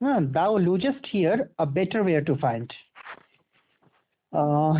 हाँ, 0.00 0.32
thou 0.32 0.56
losest 0.58 1.06
here 1.06 1.50
a 1.58 1.66
better 1.66 2.02
where 2.02 2.22
to 2.22 2.36
find. 2.36 2.72
Uh, 4.32 4.74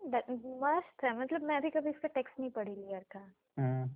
That- 0.00 0.30
मस्त 0.30 1.04
है 1.04 1.18
मतलब 1.20 1.42
मैं 1.48 1.60
भी 1.62 1.70
कभी 1.70 1.90
इसका 1.90 2.08
text 2.14 2.40
नहीं 2.40 2.50
पढ़ी 2.50 2.70
लियर 2.74 3.04
का 3.16 3.20
हम्म, 3.58 3.88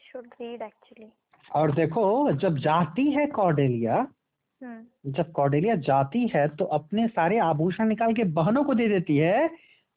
शुड 0.00 0.26
रीड 0.40 0.62
एक्चुअली 0.62 1.10
और 1.54 1.72
देखो 1.74 2.32
जब 2.44 2.56
जाती 2.66 3.10
है 3.12 3.26
कॉर्डेलिया 3.36 3.94
हम्म 3.96 4.13
जब 4.61 5.31
कॉर्डेलिया 5.31 5.75
जाती 5.87 6.27
है 6.35 6.47
तो 6.57 6.65
अपने 6.77 7.07
सारे 7.07 7.37
आभूषण 7.39 7.87
निकाल 7.87 8.13
के 8.13 8.23
बहनों 8.33 8.63
को 8.63 8.73
दे 8.73 8.87
देती 8.87 9.17
है 9.17 9.49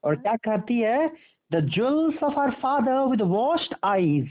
और 0.04 0.16
क्या 0.16 0.34
कहती 0.36 0.78
है? 0.80 1.08
The 1.50 1.60
jewels 1.74 2.22
of 2.22 2.38
our 2.40 2.50
father 2.62 3.04
with 3.10 3.20
washed 3.28 3.74
eyes 3.84 4.28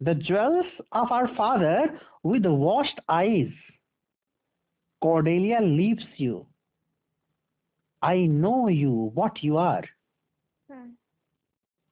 the 0.00 0.18
jewels 0.26 0.76
of 0.92 1.12
our 1.12 1.26
father 1.36 1.98
with 2.26 2.46
washed 2.46 3.00
eyes 3.10 3.52
Cordelia 5.02 5.58
leaves 5.58 6.20
you 6.20 6.44
I 8.02 8.26
know 8.28 8.68
you 8.68 9.10
what 9.14 9.38
you 9.44 9.56
are 9.56 9.88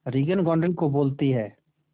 Regan 0.07 0.43
Goneril 0.45 0.75
को 0.75 0.89
बोलती 0.91 1.31
है 1.31 1.49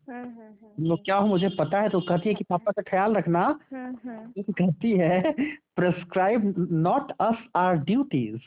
हम्म 0.09 0.25
हम्म 0.25 0.43
हम्म 0.43 0.85
लोग 0.87 1.05
क्या 1.05 1.17
हो 1.17 1.27
मुझे 1.27 1.49
पता 1.49 1.81
है 1.81 1.89
तो 1.89 2.01
कहती 2.01 2.29
है 2.29 2.35
कि 2.35 2.45
पापा 2.45 2.73
का 2.73 2.83
ख्याल 2.83 3.15
रखना। 3.15 3.59
कहती 3.75 4.93
है 4.93 5.21
prescribe 5.77 6.55
not 6.71 7.11
us 7.21 7.45
our 7.57 7.77
duties 7.77 8.41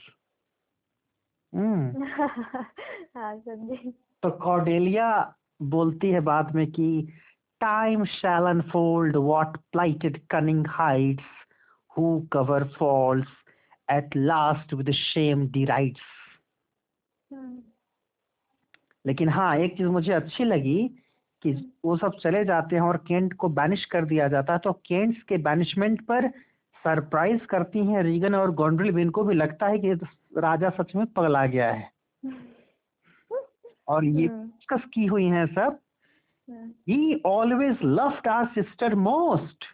hmm. 1.54 2.06
हाँ 3.18 3.36
समझी। 3.40 3.92
तो 4.24 4.30
कॉर्डेलिया 4.32 5.36
बोलती 5.62 6.10
है 6.10 6.20
बाद 6.20 6.56
में 6.56 6.66
कि 6.72 7.08
time 7.62 8.06
shall 8.06 8.44
unfold 8.44 9.16
what 9.18 9.58
plighted 9.72 10.20
cunning 10.28 10.66
hides 10.68 11.24
who 11.92 12.28
cover 12.32 12.64
faults 12.80 13.28
at 13.92 14.16
last 14.16 14.74
with 14.74 14.92
shame 14.92 15.48
derides 15.48 16.02
hmm 17.32 17.62
लेकिन 19.06 19.30
हाँ 19.30 19.56
एक 19.58 19.78
चीज़ 19.78 19.88
मुझे 19.88 20.14
अच्छी 20.14 20.44
लगी 20.44 20.80
कि 21.44 21.74
वो 21.86 21.98
सब 21.98 22.18
चले 22.22 22.44
जाते 22.46 22.76
हैं 22.76 22.84
और 22.84 22.98
केंट 22.98 23.34
को 23.34 23.50
बैनिश 23.50 23.86
कर 23.86 24.06
दिया 24.06 24.28
जाता 24.28 24.54
है 24.54 24.60
तो 24.60 24.74
केंट्स 24.86 25.24
के 25.24 25.38
बैनिशमेंट 25.38 26.02
पर 26.02 26.28
सरप्राइज़ 26.84 27.46
करती 27.46 27.80
हैं 27.80 28.04
रीगन 28.04 28.36
और 28.36 28.52
गॉन्ड्रिल 28.52 28.92
भी। 28.92 29.02
इनको 29.02 29.24
भी 29.24 29.36
लगता 29.36 29.68
है 29.68 29.80
कि 29.80 29.94
राजा 30.38 30.70
सच 30.70 30.96
में 30.96 31.06
पगला 31.06 31.46
गया 31.46 31.72
है। 31.72 31.90
और 33.88 34.06
ये 34.06 34.28
हम्म, 34.28 34.44
डिस्कस 34.44 34.90
की 34.94 35.06
हुई 35.06 35.26
हैं 35.26 35.46
सब 35.46 35.80
हम्म, 36.48 36.70
he 36.90 37.22
always 37.26 37.78
loved 37.84 38.28
our 38.28 38.48
sister 38.48 38.96
most 38.96 39.66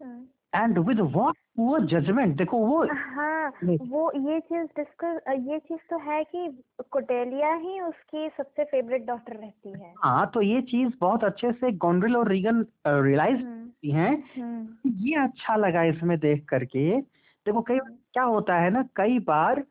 hmm. 0.00 0.24
And 0.54 0.78
with 0.78 1.00
what 1.00 1.36
वो 1.60 1.78
जजमेंट 1.78 2.36
देखो 2.36 2.58
वो 2.58 2.82
हाँ 2.92 3.52
वो 3.82 4.10
ये 4.16 4.40
चीज़ 4.40 4.66
डिस्कस 4.76 5.20
ये 5.48 5.58
चीज़ 5.58 5.80
तो 5.90 5.98
है 5.98 6.22
कि 6.24 6.62
कोटेलिया 6.90 7.52
ही 7.54 7.80
उसकी 7.80 8.28
सबसे 8.28 8.64
फेवरेट 8.64 9.06
डॉटर 9.06 9.36
रहती 9.36 9.72
है। 9.72 9.94
हाँ 9.98 10.30
तो 10.34 10.42
ये 10.42 10.60
चीज़ 10.62 10.92
बहुत 11.00 11.24
अच्छे 11.24 11.52
से 11.52 11.72
गॉन्ड्रिल 11.72 12.16
और 12.16 12.28
रीगन 12.28 12.64
रियलाइज़ 12.86 13.38
हम्म, 13.38 13.66
की 13.82 13.90
हैं 13.90 14.12
हम्म, 14.36 14.90
ये 15.04 15.14
अच्छा 15.22 15.56
लगा 15.56 15.82
इसमें 15.82 16.18
देख 16.18 16.44
करके। 16.48 17.00
देखो 17.00 17.60
कई 17.62 17.78
बार 17.78 17.96
क्या 18.12 18.22
होता 18.22 18.56
है 18.56 18.70
ना 18.70 18.82
कई 18.96 19.18
बार 19.18 19.64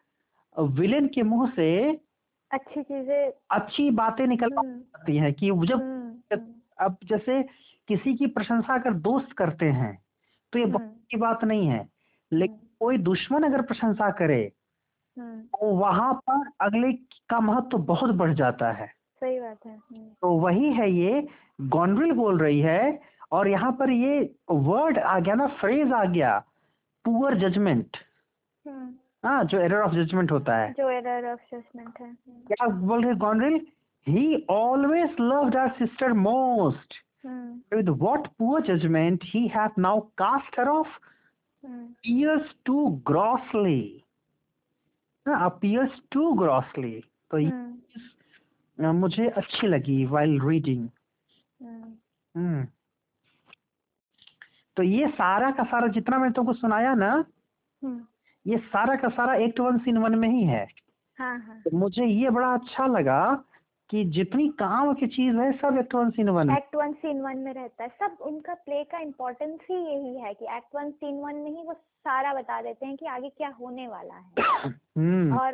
विलेन 0.56 1.08
के 1.08 1.24
मुँह 1.24 1.50
से 1.56 1.70
अच्छी 2.52 2.84
चीज़ें 2.84 3.32
अच्छी 3.52 3.90
बातें 3.92 4.28
निकल 4.28 4.54
हम्म, 4.58 4.80
आती 4.96 5.18
हैं 5.18 5.34
कि 5.34 5.48
जब 5.48 5.74
हम्म, 5.74 6.14
हम्म, 6.34 6.54
अब 6.80 6.98
जैसे 7.04 7.42
किसी 7.88 8.16
की 8.16 8.28
प्रशंसा 8.28 8.74
अगर 8.74 8.94
दोस्त 8.94 9.32
करते 9.32 9.66
हैं 9.66 9.98
तो 10.54 10.60
ये 10.60 10.66
बहुत 10.66 10.82
हम्म, 10.82 10.94
की 11.10 11.18
बात 11.18 11.44
नहीं 11.44 11.68
है। 11.68 11.88
लेकिन 12.34 12.60
कोई 12.80 12.98
दुश्मन 12.98 13.44
अगर 13.44 13.62
प्रशंसा 13.62 14.12
करे 14.12 14.52
हम्म, 15.18 15.42
तो 15.42 15.74
वहाँ 15.76 16.14
पर 16.30 16.52
अगले 16.62 16.94
का 17.30 17.40
महत्व 17.40 17.70
तो 17.70 17.78
बहुत 17.78 18.16
बढ़ 18.16 18.34
जाता 18.34 18.72
है। 18.72 18.88
सही 19.20 19.40
बात 19.40 19.66
है। 19.66 19.72
हम्म, 19.72 20.06
तो 20.22 20.30
वही 20.30 20.74
है 20.74 20.92
ये 20.92 21.28
गॉन्ड्रिल 21.62 22.12
बोल 22.12 22.40
रही 22.40 22.60
है 22.60 23.00
और 23.32 23.48
यहाँ 23.48 23.72
पर 23.72 23.90
ये 23.90 24.36
वर्ड 24.52 25.00
आ 25.00 25.20
गया 25.20 25.36
ना 25.36 25.48
फ्रेज 25.48 25.92
आ 25.92 26.04
गया 26.04 26.40
पुअर 27.06 27.38
जजमेंट 27.38 27.98
हम्म, 28.68 28.94
हाँ 29.26 29.44
जो 29.44 29.60
एरर 29.60 29.82
ऑफ़ 29.82 29.94
जजमेंट 29.94 30.32
होता 30.32 30.58
है। 30.58 30.74
जो 30.78 30.90
एरर 30.90 31.32
ऑफ़ 31.32 31.56
जजमेंट 31.56 32.00
है। 32.00 32.08
हम्म, 32.08 32.40
क्या 32.48 32.68
बोल 32.68 33.06
रहे 33.06 33.16
Goneril 33.16 33.68
he 34.08 34.46
always 34.50 35.16
loved 35.20 35.56
our 35.56 35.70
sister 35.70 36.14
most 36.14 36.94
hmm, 37.24 37.78
with 37.78 37.90
what 38.02 38.28
poor 38.40 38.62
judgment 38.62 39.24
he 39.32 39.48
hath 39.56 39.78
now 39.78 39.96
cast 40.22 40.56
her 40.60 40.68
off 40.72 40.88
hmm, 41.64 41.86
appears 41.86 42.52
too 42.66 43.02
grossly 43.10 43.82
हाँ, 45.26 45.40
appears 45.46 45.98
too 46.16 46.30
grossly 46.36 46.94
तो 47.32 47.38
हम्म, 47.38 47.74
चीज़, 47.94 48.86
अ, 48.86 48.92
मुझे 49.02 49.28
अच्छी 49.38 49.68
लगी 49.68 50.06
while 50.08 50.38
reading 50.50 50.88
हम्म, 51.60 51.94
हम्म 52.36 52.66
तो 54.78 54.84
ये 54.84 55.08
सारा 55.12 55.52
का 55.52 55.64
सारा 55.72 55.88
जितना 55.94 56.18
मैंने 56.18 56.34
तुमको 56.34 56.54
सुनाया 56.54 56.94
ना 56.96 57.12
हम्म, 57.14 58.00
ये 58.46 58.58
सारा 58.74 58.96
का 59.02 59.10
सारा 59.16 59.36
एक्ट 59.46 59.60
वन 59.60 59.78
सीन 59.86 59.98
वन 59.98 60.16
में 60.20 60.30
ही 60.30 60.44
है 60.48 60.66
हाँ 61.20 61.38
हाँ 61.40 61.62
तो 61.66 61.78
मुझे 61.78 62.06
ये 62.06 62.30
बड़ा 62.30 62.54
अच्छा 62.54 62.86
लगा 62.88 63.22
कि 63.90 64.06
जितनी 64.06 64.48
काम 64.50 64.94
की 64.94 65.08
चीज़ 65.08 65.36
है 65.36 65.52
सब 65.52 65.78
act 65.78 65.96
one 65.96 66.10
scene 66.10 66.30
one 66.30 66.50
act 66.50 66.76
one 66.76 66.94
scene 66.94 67.22
one 67.22 67.38
में 67.38 67.54
रहता 67.54 67.84
है। 67.84 67.90
सब 67.90 68.18
उनका 68.22 68.54
प्ले 68.54 68.84
का 68.84 69.00
इम्पोर्टेंस 69.00 69.60
ही 69.72 69.76
यही 69.76 70.20
है 70.20 70.34
कि 70.34 70.46
एक्ट 70.46 70.76
वन 70.76 70.92
सीन 70.92 71.20
वन 71.20 71.36
में 71.36 71.52
ही 71.52 71.64
वो 71.64 71.74
सारा 71.74 72.34
बता 72.34 72.62
देते 72.62 72.86
हैं 72.86 72.98
कि 72.98 73.06
आगे 73.06 73.30
क्या 73.30 73.50
होने 73.50 73.88
वाला 73.88 74.14
है। 74.14 74.32
हम्म। 74.98 75.38
और 75.38 75.52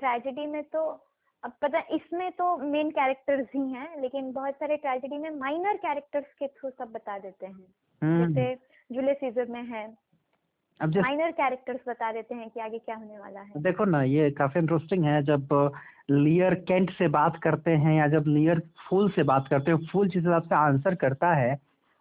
ट्रेजेडी 0.00 0.46
में 0.46 0.62
तो 0.62 1.00
अब 1.44 1.52
पता 1.62 1.78
इसमें 1.78 2.32
तो 2.32 2.56
मेन 2.56 2.90
कैरेक्टर्स 2.90 3.48
ही 3.54 3.72
हैं 3.72 4.00
लेकिन 4.02 4.32
बहुत 4.32 4.54
सारे 4.54 4.76
ट्रेजेडी 4.76 5.18
में 5.18 5.30
माइनर 5.30 5.76
कैरेक्टर्स 5.76 6.26
के 6.38 6.46
थ्रू 6.46 6.70
सब 6.70 6.92
बता 6.92 7.18
देते 7.18 7.46
हैं। 7.46 7.74
हम्म। 8.02 8.34
जैसे 8.34 8.54
जूलियस 8.94 9.16
सीजर 9.16 9.46
में 9.46 9.62
है 9.62 10.11
अब 10.80 10.90
जैसे 10.90 11.02
माइनर 11.02 11.30
कैरेक्टर्स 11.30 11.80
बता 11.88 12.10
देते 12.12 12.34
हैं 12.34 12.48
कि 12.50 12.60
आगे 12.60 12.78
क्या 12.78 12.96
होने 12.96 13.18
वाला 13.18 13.40
है। 13.40 13.62
देखो 13.62 13.84
ना 13.84 14.02
ये 14.02 14.30
काफ़ी 14.30 14.60
इंटरेस्टिंग 14.60 15.04
है 15.04 15.22
जब 15.22 15.48
लियर 16.10 16.54
कैंट 16.68 16.90
से 16.92 17.08
बात 17.08 17.36
करते 17.42 17.70
हैं 17.76 17.94
या 17.94 18.06
जब 18.08 18.24
लियर 18.26 18.60
फूल 18.88 19.10
से 19.10 19.22
बात 19.22 19.48
करते 19.48 19.70
हैं 19.70 19.86
फूल 19.92 20.08
जिस 20.08 20.22
हिसाब 20.22 20.42
से 20.42 20.54
आंसर 20.54 20.94
करता 20.94 21.34
है 21.34 21.58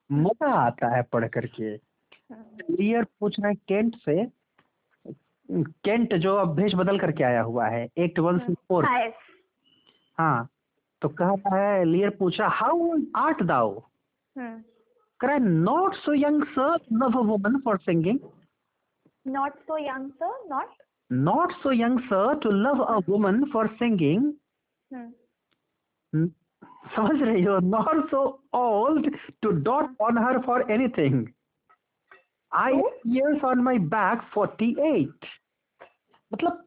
मज़ा 0.09 0.53
आता 0.55 0.95
है 0.95 1.01
पढ़ 1.13 1.27
करके। 1.27 1.73
लियर 1.73 3.03
पूछ 3.19 3.39
रहे 3.39 3.51
हैं 3.51 3.59
केंट 3.67 3.95
से 3.95 4.25
केंट 5.83 6.13
जो 6.15 6.35
अब 6.35 6.55
भेष 6.55 6.75
बदल 6.75 6.99
करके 6.99 7.23
आया 7.23 7.41
हुआ 7.41 7.67
है 7.67 7.87
एक्ट 7.97 8.19
वन 8.19 8.37
से 8.39 8.53
फोर 8.53 8.85
हाँ 8.85 8.99
yes. 9.01 9.13
हाँ 10.17 10.49
तो 11.01 11.09
कहता 11.09 11.55
है 11.55 11.83
लियर 11.85 12.09
पूछा 12.09 12.47
हाउ 12.47 12.97
आर्ट 13.15 13.43
दाओ 13.43 13.79
करे 15.19 15.37
not 15.39 15.95
so 15.95 16.13
young 16.13 16.43
sir 16.43 16.77
love 16.93 17.17
a 17.19 17.21
woman 17.21 17.59
for 17.59 17.77
singing 17.77 18.19
not 19.25 19.57
so 19.67 19.77
young 19.77 20.07
sir 20.19 20.31
not? 20.49 20.77
Not 21.11 21.51
so 21.53 21.71
young 21.71 21.99
sir 21.99 22.37
to 22.39 22.49
love 22.51 22.81
a 22.83 22.95
woman 23.07 23.43
for 23.53 23.67
singing 23.79 24.31
hmm 24.91 26.27
समझ 26.95 27.21
रही 27.21 27.43
हो? 27.43 27.57
Not 27.59 28.09
so 28.11 28.21
old 28.53 29.09
to 29.41 29.49
dote 29.61 30.01
on 30.01 30.17
her 30.17 30.39
for 30.45 30.71
anything 30.71 31.25
I 32.51 32.79
years 33.15 33.43
on 33.45 33.61
my 33.63 33.79
back 33.95 34.21
forty 34.33 34.69
eight 34.87 35.25
मतलब 36.31 36.63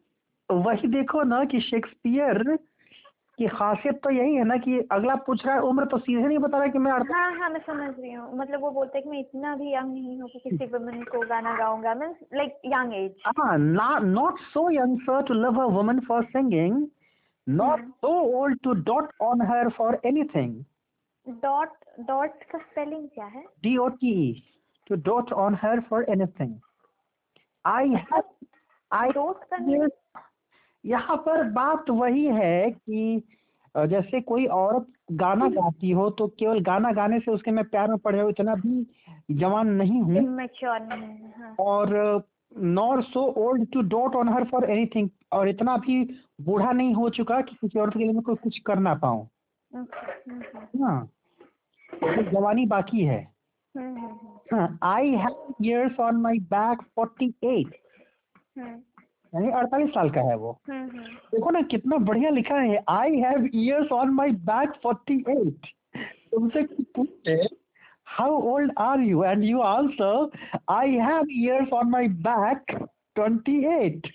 वही 0.48 0.88
देखो 0.88 1.22
ना 1.22 1.44
कि 1.44 1.60
Shakespeare 1.60 2.42
की 3.38 3.46
खासियत 3.50 3.96
तो 4.02 4.10
यही 4.10 4.34
है 4.34 4.44
ना 4.44 4.56
कि 4.64 4.78
अगला 4.92 5.14
पूछ 5.26 5.44
रहा 5.46 5.54
है 5.54 5.60
उम्र 5.68 5.84
तो 5.92 5.98
सीधे 5.98 6.26
नहीं 6.26 6.38
बता 6.38 6.58
रहा 6.58 6.66
कि 6.72 6.78
मैं 6.78 6.92
अड़ता 6.92 7.16
हाँ 7.16 7.30
हाँ 7.38 7.48
मैं 7.50 7.60
समझ 7.66 7.88
रही 7.98 8.12
हूँ 8.12 8.36
मतलब 8.38 8.60
वो 8.60 8.70
बोलते 8.70 8.98
हैं 8.98 9.02
कि 9.04 9.10
मैं 9.10 9.18
इतना 9.20 9.54
भी 9.56 9.74
यंग 9.74 9.92
नहीं 9.92 10.20
हूँ 10.20 10.28
कि 10.30 10.38
किसी 10.40 10.66
वुमन 10.74 11.02
को 11.12 11.20
गाना 11.28 11.56
गाऊँगा 11.58 11.94
means 11.94 12.16
like 12.34 12.60
young 12.74 12.94
age 12.94 13.12
not 14.04 14.38
so 14.52 14.62
young, 14.74 14.94
sir, 15.06 15.22
to 15.22 15.34
love 15.38 15.58
a 15.64 15.66
woman 15.68 16.00
for 16.10 16.20
singing, 16.36 16.78
not 17.46 17.80
Hmm. 17.80 17.90
so 18.00 18.12
old 18.36 18.60
to 18.66 18.74
dot 18.90 19.10
on 19.30 19.44
her 19.50 19.64
for 19.80 19.90
anything. 20.12 20.54
Dote 21.26 21.68
dote 22.08 22.42
का 22.52 22.58
स्पेलिंग 22.58 23.08
क्या 23.08 23.26
है 23.34 23.44
D 23.66 23.70
O 23.78 23.88
T 24.00 24.14
E, 24.22 24.30
to 24.90 24.96
dot 25.04 25.30
on 25.44 25.54
her 25.64 25.74
for 25.90 26.00
anything. 26.14 26.54
I 27.64 27.82
have, 28.08 28.32
I 28.90 29.06
dote 29.12 29.44
यहाँ 30.86 31.16
पर 31.16 31.42
बात 31.50 31.90
वही 31.90 32.26
है 32.26 32.70
कि 32.70 33.22
जैसे 33.74 34.20
कोई 34.20 34.46
औरत 34.46 34.86
गाना 35.12 35.48
गाती 35.48 35.90
हो 35.90 36.10
तो 36.10 36.26
केवल 36.28 36.60
गाना 36.60 36.90
गाने 36.92 37.18
से 37.20 37.30
उसके 37.30 37.50
मैं 37.50 37.64
प्यार 37.64 37.88
में 37.88 37.98
पड़े 37.98 38.20
हो 38.20 38.28
इतना 38.28 38.54
भी 38.54 38.86
जवान 39.30 39.68
नहीं 39.68 40.00
हूँ। 40.00 40.14
है 40.14 41.32
हाँ। 41.38 41.54
और 41.58 42.22
nor 42.56 43.02
so 43.02 43.20
old 43.20 43.66
to 43.72 43.80
dote 43.80 44.16
on 44.16 44.28
her 44.28 44.44
for 44.44 44.70
anything 44.70 45.08
और 45.32 45.48
इतना 45.48 45.76
भी 45.76 46.04
बूढ़ा 46.40 46.72
नहीं 46.72 46.94
हो 46.94 47.08
चुका 47.10 47.40
कि 47.40 47.56
किसी 47.60 47.78
औरत 47.78 47.92
के 47.92 47.98
लिए 47.98 48.12
मैं 48.12 48.22
कोई 48.22 48.34
कुछ 48.34 48.58
कर 48.58 48.78
ना 48.78 48.94
पाऊँ। 48.94 49.28
Okay. 49.70 50.30
हम्म, 50.30 50.42
हम्म, 50.54 50.84
हाँ 50.84 51.06
तो 51.94 52.22
जवानी 52.30 52.66
बाकी 52.66 53.04
है। 53.04 53.32
Hmm, 53.74 53.96
hmm, 53.96 54.58
hmm, 54.58 54.78
I 54.82 55.10
have 55.10 55.54
years 55.62 56.00
on 56.00 56.16
my 56.16 56.38
back 56.38 56.82
forty 56.96 57.26
eight 57.44 57.74
hmm, 58.58 58.74
यानी 59.34 59.50
अड़तालीस 59.50 59.90
साल 59.90 60.10
का 60.10 60.20
है 60.20 60.36
वो। 60.36 60.50
हम्म, 60.68 60.88
हम्म। 60.90 61.14
देखो 61.32 61.50
ना 61.50 61.60
कितना 61.70 61.96
बढ़िया 62.10 62.30
लिखा 62.30 62.58
है। 62.60 62.82
I 62.88 63.16
have 63.20 63.48
years 63.54 63.92
on 63.92 64.10
my 64.14 64.30
back 64.50 64.72
forty 64.82 65.18
eight 65.32 65.66
तुमसे 66.30 66.62
पूछे 66.96 67.36
how 68.16 68.40
old 68.52 68.72
are 68.78 69.00
you 69.00 69.24
and 69.24 69.44
you 69.44 69.60
answer 69.60 70.30
I 70.70 70.94
have 71.08 71.26
years 71.30 71.72
on 71.72 71.90
my 71.90 72.08
back 72.28 72.88
twenty 73.14 73.58
eight 73.74 74.06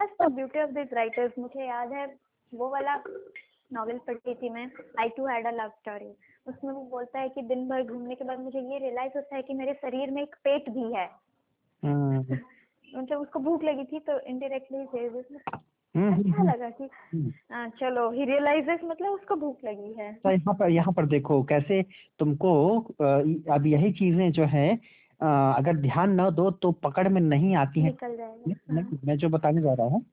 That's 0.00 0.14
the 0.20 0.28
beauty 0.36 0.60
of 0.60 0.70
these 0.76 0.92
writers. 0.96 1.32
मुझे 1.38 1.66
याद 1.66 1.92
है 1.92 2.06
वो 2.52 2.68
वाला 2.68 2.94
नॉवेल 3.72 3.98
पढ़ती 4.06 4.34
थी 4.34 4.48
मैं 4.50 4.66
I 5.00 5.08
too 5.08 5.26
had 5.26 5.46
a 5.46 5.50
love 5.50 5.68
story 5.68 6.12
उसमें 6.46 6.72
वो 6.72 6.82
बोलता 6.90 7.18
है 7.20 7.28
कि 7.28 7.42
दिन 7.42 7.68
भर 7.68 7.82
घूमने 7.82 8.14
के 8.14 8.24
बाद 8.24 8.40
मुझे 8.40 8.58
ये 8.58 8.78
रियलाइज़ 8.78 9.12
होता 9.16 9.36
है 9.36 9.42
कि 9.42 9.54
मेरे 9.54 9.72
शरीर 9.72 10.10
में 10.10 10.22
एक 10.22 10.34
पेट 10.44 10.70
भी 10.70 10.92
है। 10.94 11.29
मतलब 11.84 13.20
उसको 13.20 13.40
भूख 13.40 13.64
लगी 13.64 13.84
थी 13.84 13.98
तो 13.98 14.20
इनडायरेक्टली 14.20 14.78
अच्छा 15.94 16.42
लगा 16.42 16.70
कि 16.70 16.88
हाँ, 17.52 17.68
चलो 17.68 18.10
ही 18.10 18.24
रियलाइजेस 18.24 18.80
मतलब 18.84 19.08
उसको 19.08 19.36
भूख 19.36 19.56
लगी 19.64 19.92
है। 19.92 20.12
तो 20.14 20.30
यहाँ 20.30 20.54
पर 20.54 20.70
यहाँ 20.70 20.92
पर 20.92 21.06
देखो 21.06 21.42
कैसे 21.42 21.82
तुमको 22.18 22.78
अब 23.54 23.66
यही 23.66 23.92
चीज़ें 23.92 24.32
जो 24.32 24.44
है 24.44 24.76
अगर 25.22 25.76
ध्यान 25.76 26.20
न 26.20 26.30
दो 26.30 26.50
तो 26.50 26.72
पकड़ 26.72 27.08
में 27.08 27.20
नहीं 27.20 27.56
आती 27.56 27.80
है। 27.80 27.90
जाएगा 27.90 28.54
मैं, 28.72 28.98
मैं 29.04 29.16
जो 29.16 29.28
बताने 29.28 29.62
जा 29.62 29.72
रहा 29.72 29.86
हूँ 29.86 30.04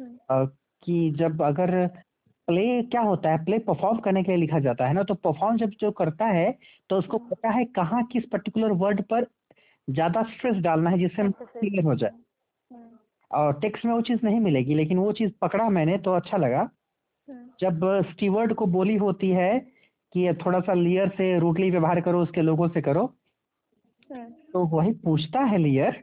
हम्म, 0.00 0.46
कि 0.82 1.10
जब 1.10 1.42
अगर 1.42 1.86
प्ले 2.46 2.82
क्या 2.82 3.00
होता 3.00 3.30
है 3.30 3.44
प्ले 3.44 3.58
परफॉर्म 3.58 3.98
करने 3.98 4.22
के 4.22 4.32
लिए 4.32 4.40
लिखा 4.40 4.58
जाता 4.58 4.86
है 4.86 4.94
ना 4.94 5.02
तो 5.02 5.14
परफॉर्म 5.14 5.56
जब 5.56 5.70
जो 5.70 5.90
करता 5.90 6.26
है 6.26 6.58
तो 6.88 6.96
उसको 6.96 7.16
हम्म। 7.16 7.28
पता 7.28 7.50
है 7.50 7.64
कहाँ 7.64 8.04
किस 8.04 8.24
पर्टिकुलर 8.24 8.72
वर्ड 8.72 9.02
पर 9.02 9.26
ज़्यादा 9.90 10.22
स्ट्रेस 10.30 10.56
डालना 10.62 10.90
है 10.90 10.98
जिससे 10.98 11.22
emphasis, 11.22 11.58
क्लियर 11.58 11.84
हो 11.84 11.94
जाए। 11.94 12.10
हम्म, 12.10 12.88
और 13.30 13.60
टेक्स्ट 13.60 13.84
में 13.84 13.92
वो 13.92 14.00
चीज़ 14.02 14.20
नहीं 14.24 14.40
मिलेगी 14.40 14.74
लेकिन 14.74 14.98
वो 14.98 15.12
चीज़ 15.12 15.32
पकड़ा 15.42 15.68
मैंने 15.70 15.98
तो 15.98 16.12
अच्छा 16.12 16.36
लगा। 16.36 16.60
हम्म, 16.60 17.44
जब 17.60 17.80
स्टीवर्ड 18.10 18.54
को 18.54 18.66
बोली 18.68 18.96
होती 18.98 19.30
है 19.30 19.58
कि 20.12 20.32
थोड़ा 20.44 20.60
सा 20.60 20.72
लियर 20.74 21.08
से 21.16 21.38
रूटली 21.38 21.70
व्यवहार 21.70 22.00
करो 22.00 22.22
उसके 22.22 22.42
लोगों 22.42 22.68
से 22.68 22.80
करो 22.82 23.04
हम्म, 24.10 24.24
तो 24.52 24.64
वही 24.68 24.92
पूछता 25.04 25.40
है 25.44 25.58
लियर 25.58 26.02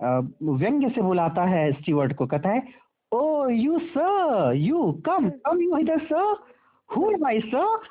व्यंग्य 0.00 0.88
से 0.88 1.02
बुलाता 1.02 1.44
है 1.46 1.70
स्टीवर्ड 1.72 2.14
को 2.16 2.26
कहता 2.26 2.48
है 2.48 2.62
O 3.12 3.48
you 3.48 3.78
sir 3.88 4.52
you 4.56 4.92
come 5.06 5.28
come 5.46 5.60
you 5.62 5.78
इधर 5.78 5.98
sir 6.06 6.36
who 6.88 7.10
am 7.10 7.24
I 7.26 7.40
sir 7.46 7.88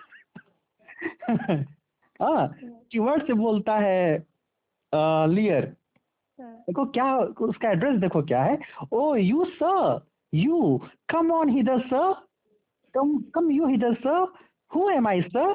steward 2.22 3.28
से 3.28 3.34
बोलता 3.34 3.76
है 3.78 4.18
लियर 4.94 5.64
हम्म, 6.40 6.52
देखो 6.52 6.86
क्या 6.92 7.16
उसका 7.48 7.72
एड्रेस 7.72 8.00
देखो 8.02 8.22
क्या 8.24 8.44
है। 8.44 8.58
O 8.94 9.16
you 9.16 9.46
sir 9.46 10.02
you 10.34 10.78
come 11.10 11.32
on 11.32 11.50
hither 11.50 11.80
sir 11.88 12.14
come 12.96 13.18
come 13.36 13.52
you 13.52 13.68
hither 13.68 13.94
sir 13.96 14.26
who 14.72 14.90
am 14.90 15.08
I 15.08 15.22
sir 15.22 15.54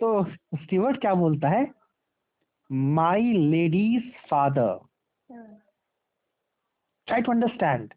तो 0.00 0.22
स्टीवर्ड 0.24 1.00
क्या 1.00 1.14
बोलता 1.14 1.48
है? 1.48 1.66
My 2.70 3.32
lady's 3.50 4.10
father 4.30 4.78
try 7.08 7.22
to 7.22 7.32
understand 7.32 7.92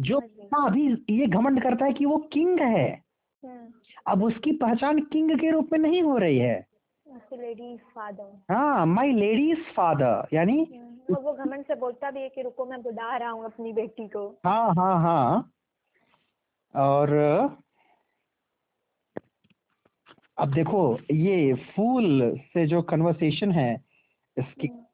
जो 0.00 0.18
हाँ, 0.54 0.66
अभी 0.66 0.86
ये 1.10 1.26
घमंड 1.26 1.62
करता 1.62 1.84
है 1.84 1.92
कि 1.92 2.04
वो 2.04 2.16
किंग 2.32 2.60
है। 2.60 2.88
हम्म, 3.42 3.66
अब 4.06 4.22
उसकी 4.24 4.52
पहचान 4.62 5.00
किंग 5.12 5.30
के 5.40 5.50
रूप 5.50 5.72
में 5.72 5.78
नहीं 5.78 6.02
हो 6.02 6.16
रही 6.18 6.38
है। 6.38 6.56
हाँ 8.50 8.86
माई 8.86 9.12
लेडीज़ 9.12 9.58
फादर 9.76 10.28
यानी 10.32 10.62
और 11.10 11.20
वो 11.22 11.32
घमंड 11.32 11.64
से 11.64 11.74
बोलता 11.74 12.10
भी 12.10 12.20
है 12.20 12.28
कि 12.28 12.42
रुको 12.42 12.64
मैं 12.66 12.82
बुला 12.82 13.16
रहा 13.16 13.30
हूँ 13.30 13.44
अपनी 13.44 13.72
बेटी 13.72 14.08
को। 14.08 14.26
हाँ 14.46 14.74
हाँ 14.74 15.00
हाँ। 15.02 15.52
और 16.74 17.12
अब 20.38 20.52
देखो 20.54 20.98
ये 21.12 21.54
फूल 21.54 22.38
से 22.54 22.66
जो 22.66 22.82
कन्वर्सेशन 22.82 23.52
है 23.52 23.72
इसकी 24.38 24.66
हम्म, 24.66 24.84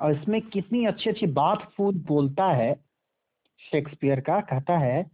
और 0.00 0.12
इसमें 0.12 0.40
कितनी 0.42 0.84
अच्छी 0.86 1.10
अच्छी 1.10 1.26
बात 1.26 1.70
फूल 1.76 1.94
बोलता 1.94 2.44
है 2.52 2.74
शेक्सपियर 3.60 4.20
का 4.20 4.40
कहता 4.40 4.78
है 4.78 5.10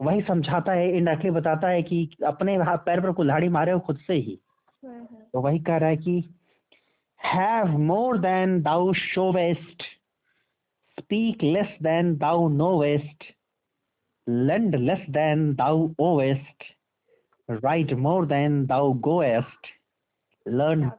वही 0.00 0.22
समझाता 0.22 0.72
है 0.72 0.96
इनडायरेक्टली 0.96 1.30
बताता 1.30 1.68
है 1.68 1.82
कि 1.82 2.16
अपने 2.26 2.58
पैर 2.60 3.00
पर 3.00 3.12
कुल्हाड़ी 3.12 3.48
मारे 3.48 3.72
हो 3.72 3.80
खुद 3.80 3.98
से 4.06 4.14
ही। 4.14 4.20
हम्म, 4.20 4.32
हम्म, 4.32 4.49
तो 4.84 5.40
वही 5.40 5.58
कह 5.58 5.76
रहा 5.76 5.88
है 5.88 5.96
कि 5.96 6.18
have 7.20 7.76
more 7.78 8.18
than 8.18 8.60
thou 8.62 8.92
showest 9.32 9.82
speak 10.98 11.42
less 11.42 11.76
than 11.82 12.16
thou 12.16 12.48
knowest 12.80 13.24
lend 14.26 14.74
less 14.76 15.04
than 15.10 15.54
thou 15.54 15.88
owest 16.18 16.64
ride 17.48 17.92
more 18.06 18.26
than 18.26 18.64
thou 18.66 18.92
goest 19.22 19.66
learn 20.46 20.90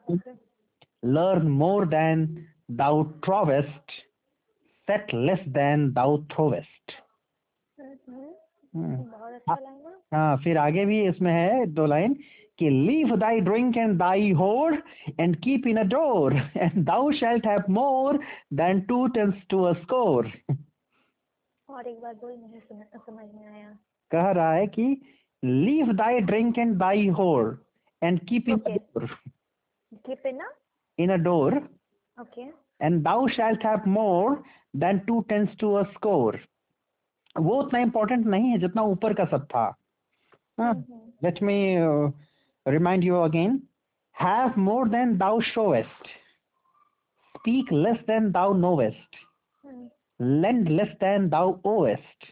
learn 1.06 1.48
more 1.52 1.88
than 1.88 2.26
thou 2.82 3.04
trowest 3.26 3.92
set 4.88 5.14
less 5.14 5.48
than 5.50 5.92
thou 5.94 6.24
throwest 6.50 7.00
हाँ 10.14 10.38
फिर 10.44 10.58
आगे 10.58 10.86
भी 10.86 11.02
इसमें 11.08 11.32
है 11.34 11.66
दो 11.66 11.86
line. 11.86 12.16
कि 12.60 12.70
leave 12.70 13.16
thy 13.18 13.40
drink 13.40 13.78
and 13.78 13.98
thy 14.00 14.32
whore 14.40 14.74
and 15.20 15.36
keep 15.44 15.68
in 15.68 15.78
a 15.78 15.84
door 15.94 16.36
and 16.36 16.84
thou 16.86 17.12
shalt 17.20 17.48
have 17.52 17.70
more 17.78 18.14
than 18.60 18.82
two 18.90 19.02
tens 19.18 19.40
to 19.54 19.62
a 19.68 19.74
score 19.84 20.26
और 21.70 21.88
एक 21.88 22.00
बार 22.02 22.14
बोल 22.14 22.36
मुझे 22.38 22.60
समझ 22.98 23.26
में 23.34 23.46
आया। 23.48 23.70
कह 24.12 24.32
रहा 24.32 24.54
है 24.54 24.68
कि 24.68 24.86
leave 25.44 25.92
drink 25.92 26.58
and 26.60 28.20
keep 28.20 28.50
in 28.50 28.56
Okay. 28.56 28.78
Door. 28.78 29.06
Keep 30.06 30.26
in 30.26 30.42
in 30.98 31.12
a 31.12 31.18
door. 31.24 31.58
Okay 32.18 32.46
and 32.86 33.04
thou 33.06 33.20
shalt 33.34 33.64
have 33.66 33.84
more 33.96 34.30
than 34.84 35.00
two 35.08 35.18
tens 35.32 35.50
to 35.64 35.68
a 35.80 35.84
score 35.96 36.38
वो 37.36 37.56
उतना 37.62 37.80
इम्पोर्टेंट 37.80 38.26
नहीं 38.26 38.50
है 38.50 38.58
जितना 38.60 38.82
ऊपर 38.94 39.14
का 39.14 39.26
सब 39.26 39.46
था। 39.46 39.64
हाँ 40.60 40.74
let 41.24 41.42
me 41.44 41.58
remind 42.66 43.04
you 43.04 43.16
again 43.22 43.62
have 44.16 44.60
more 44.62 44.90
than 44.90 45.18
thou 45.18 45.34
showest 45.52 46.10
speak 47.36 47.70
less 47.84 48.02
than 48.08 48.26
thou 48.34 48.48
knowest. 48.58 49.16
Hmm, 49.66 49.88
Lend 50.42 50.68
less 50.80 50.92
than 51.04 51.30
thou 51.30 51.46
owest. 51.70 52.28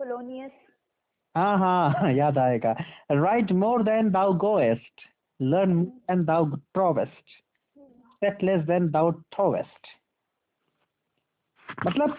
Polonius 0.00 0.52
हाँ 1.34 1.58
हाँ 1.58 2.12
याद 2.12 2.38
आएगा 2.38 2.74
Write 3.22 3.52
more 3.62 3.82
than 3.88 4.10
thou 4.12 4.28
goest. 4.44 5.04
Learn 5.40 5.74
more 5.76 5.98
than 6.08 6.24
thou 6.30 6.38
trovest. 6.74 7.34
Set 8.22 8.42
less 8.42 8.64
than 8.70 8.90
thou 8.92 9.04
throwest. 9.36 9.92
मतलब 11.86 12.16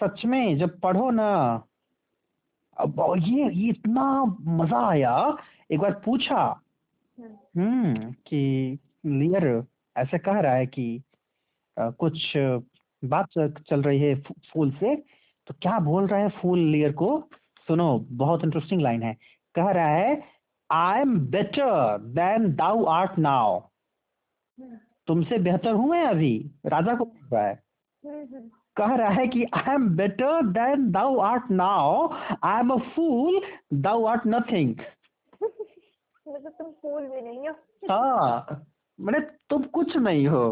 सच 0.00 0.24
में 0.24 0.58
जब 0.58 0.78
पढ़ो 0.80 1.10
ना 1.10 1.30
अब 2.76 3.00
ये 3.26 3.48
ये 3.50 3.68
इतना 3.70 4.04
मज़ा 4.60 4.86
आया 4.88 5.14
एक 5.72 5.80
बार 5.80 5.92
पूछा 6.04 6.42
हम्म, 7.22 8.10
कि 8.10 8.78
लियर 9.06 9.64
ऐसे 9.96 10.18
कह 10.18 10.40
रहा 10.40 10.54
है 10.54 10.66
कि 10.66 11.02
अ, 11.78 11.90
कुछ 11.90 12.32
बात 13.04 13.26
चल 13.38 13.82
रही 13.82 14.00
है 14.00 14.14
फू- 14.14 14.36
फूल 14.52 14.70
से 14.70 14.94
तो 15.46 15.54
क्या 15.62 15.78
बोल 15.78 16.06
रहा 16.06 16.20
है 16.20 16.28
फूल 16.28 16.58
लियर 16.58 16.92
को? 16.92 17.28
सुनो 17.66 17.98
बहुत 18.10 18.44
इंटरेस्टिंग 18.44 18.80
लाइन 18.80 19.02
है। 19.02 19.16
कह 19.54 19.70
रहा 19.70 19.88
है 19.88 20.22
I 20.70 21.00
am 21.00 21.18
better 21.20 21.98
than 21.98 22.54
thou 22.54 22.84
art 22.84 23.18
now 23.18 23.60
तुमसे 25.06 25.38
बेहतर 25.38 25.72
हूँ 25.72 25.88
मैं 25.88 26.04
अभी? 26.04 26.50
राजा 26.66 26.94
को 26.94 27.04
बोल 27.04 27.28
रहा 27.32 27.46
है। 27.46 27.62
हम्म, 28.06 28.36
हम्म, 28.36 28.48
कह 28.76 28.94
रहा 28.94 29.10
है 29.10 29.26
कि 29.26 29.44
I 29.44 29.74
am 29.74 29.96
better 29.96 30.46
than 30.46 30.90
thou 30.90 31.18
art 31.18 31.50
now 31.50 32.08
I 32.44 32.60
am 32.60 32.70
a 32.70 32.76
fool 32.76 33.40
thou 33.74 34.04
art 34.04 34.22
nothing 34.26 34.74
मतलब 36.30 36.52
तुम 36.52 36.70
फूल 36.82 37.06
भी 37.08 37.20
नहीं 37.20 37.48
हो। 37.48 37.54
हाँ 37.90 38.64
मैंने 38.98 39.20
तुम 39.50 39.62
कुछ 39.74 39.96
नहीं 39.96 40.26
हो। 40.28 40.42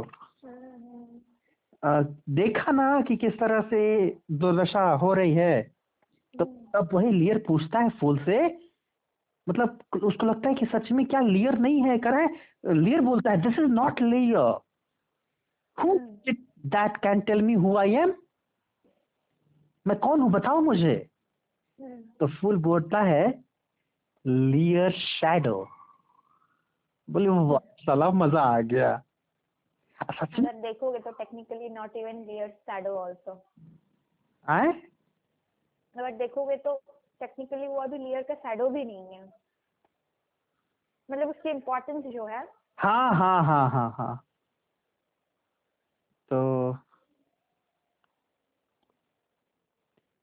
हम्म, 0.45 0.75
हम्म, 1.83 2.05
देखा 2.35 2.73
ना 2.73 3.01
कि 3.01 3.17
किस 3.17 3.33
तरह 3.33 3.61
से 3.71 3.81
दुर्दशा 4.38 4.91
हो 5.03 5.12
रही 5.14 5.35
है 5.35 5.62
तो 6.35 6.45
हम्म, 6.45 6.64
तब 6.75 6.95
वही 6.95 7.12
लियर 7.12 7.38
पूछता 7.49 7.79
है 7.79 7.91
फूल 8.01 8.19
से 8.25 8.38
मतलब 9.47 9.79
उसको 10.05 10.27
लगता 10.27 10.49
है 10.49 10.55
कि 10.55 10.67
सच 10.67 10.91
में 10.93 11.05
क्या 11.07 11.21
लियर 11.21 11.59
नहीं 11.59 11.83
है 11.83 11.99
कर 11.99 12.17
लियर 12.75 13.01
बोलता 13.01 13.31
है 13.31 13.41
this 13.43 13.59
is 13.59 13.71
not 13.73 14.01
Lear 14.03 14.37
who 15.79 15.88
hmm. 15.88 16.35
That 16.69 16.97
can 16.97 17.21
tell 17.21 17.43
me 17.43 17.55
who 17.57 17.77
I 17.77 17.95
am 17.97 18.12
मैं 19.87 19.99
कौन 19.99 20.21
हूँ 20.21 20.31
बताओ 20.31 20.61
मुझे। 20.61 20.95
हम्म, 21.79 22.01
तो 22.21 22.27
फूल 22.41 22.57
बोलता 22.62 23.01
है 23.03 23.27
लियर 24.25 24.93
शैडो 24.93 25.69
बोले 27.09 27.29
वाह 27.29 27.61
साला 27.81 28.11
मज़ा 28.11 28.41
आ 28.41 28.61
गया। 28.61 28.97
सच 29.99 30.39
में? 30.39 30.61
देखोगे 30.63 30.99
तो 30.99 31.11
technically 31.11 31.69
not 31.69 31.97
even 31.97 32.25
Lear 32.25 32.49
shadow 32.49 32.97
also 32.97 33.33
आए? 34.47 34.69
अगर 35.97 36.11
देखोगे 36.17 36.57
तो 36.57 36.75
टेक्निकली 37.21 37.67
वो 37.67 37.81
अभी 37.81 37.99
लेयर 37.99 38.23
का 38.23 38.35
शैडो 38.35 38.69
भी 38.69 38.85
नहीं 38.85 39.15
है। 39.15 39.25
मतलब 41.09 41.29
उसकी 41.29 41.51
इम्पोर्टेंस 41.51 42.05
जो 42.05 42.27
है। 42.27 42.45
हाँ 42.79 43.15
हाँ 43.15 43.45
हाँ 43.45 43.71
हाँ 43.71 43.91
हाँ। 43.99 44.17
तो 46.31 46.73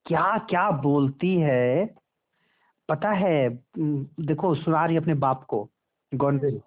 क्या 0.06 0.38
क्या 0.50 0.70
बोलती 0.72 1.36
है? 1.42 1.86
पता 2.90 3.12
है 3.14 3.50
देखो 3.78 4.54
सुना 4.56 4.86
रही 4.86 4.98
अपने 4.98 5.14
बाप 5.26 5.44
को 5.50 5.68
गोंडवेल 6.12 6.62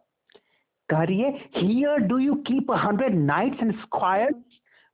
कह 0.89 1.03
रही 1.03 1.21
है 1.21 1.31
here 1.57 2.07
do 2.09 2.19
you 2.19 2.35
keep 2.47 2.71
hundred 2.85 3.15
knights 3.17 3.63
and 3.63 3.75
squire 3.81 4.35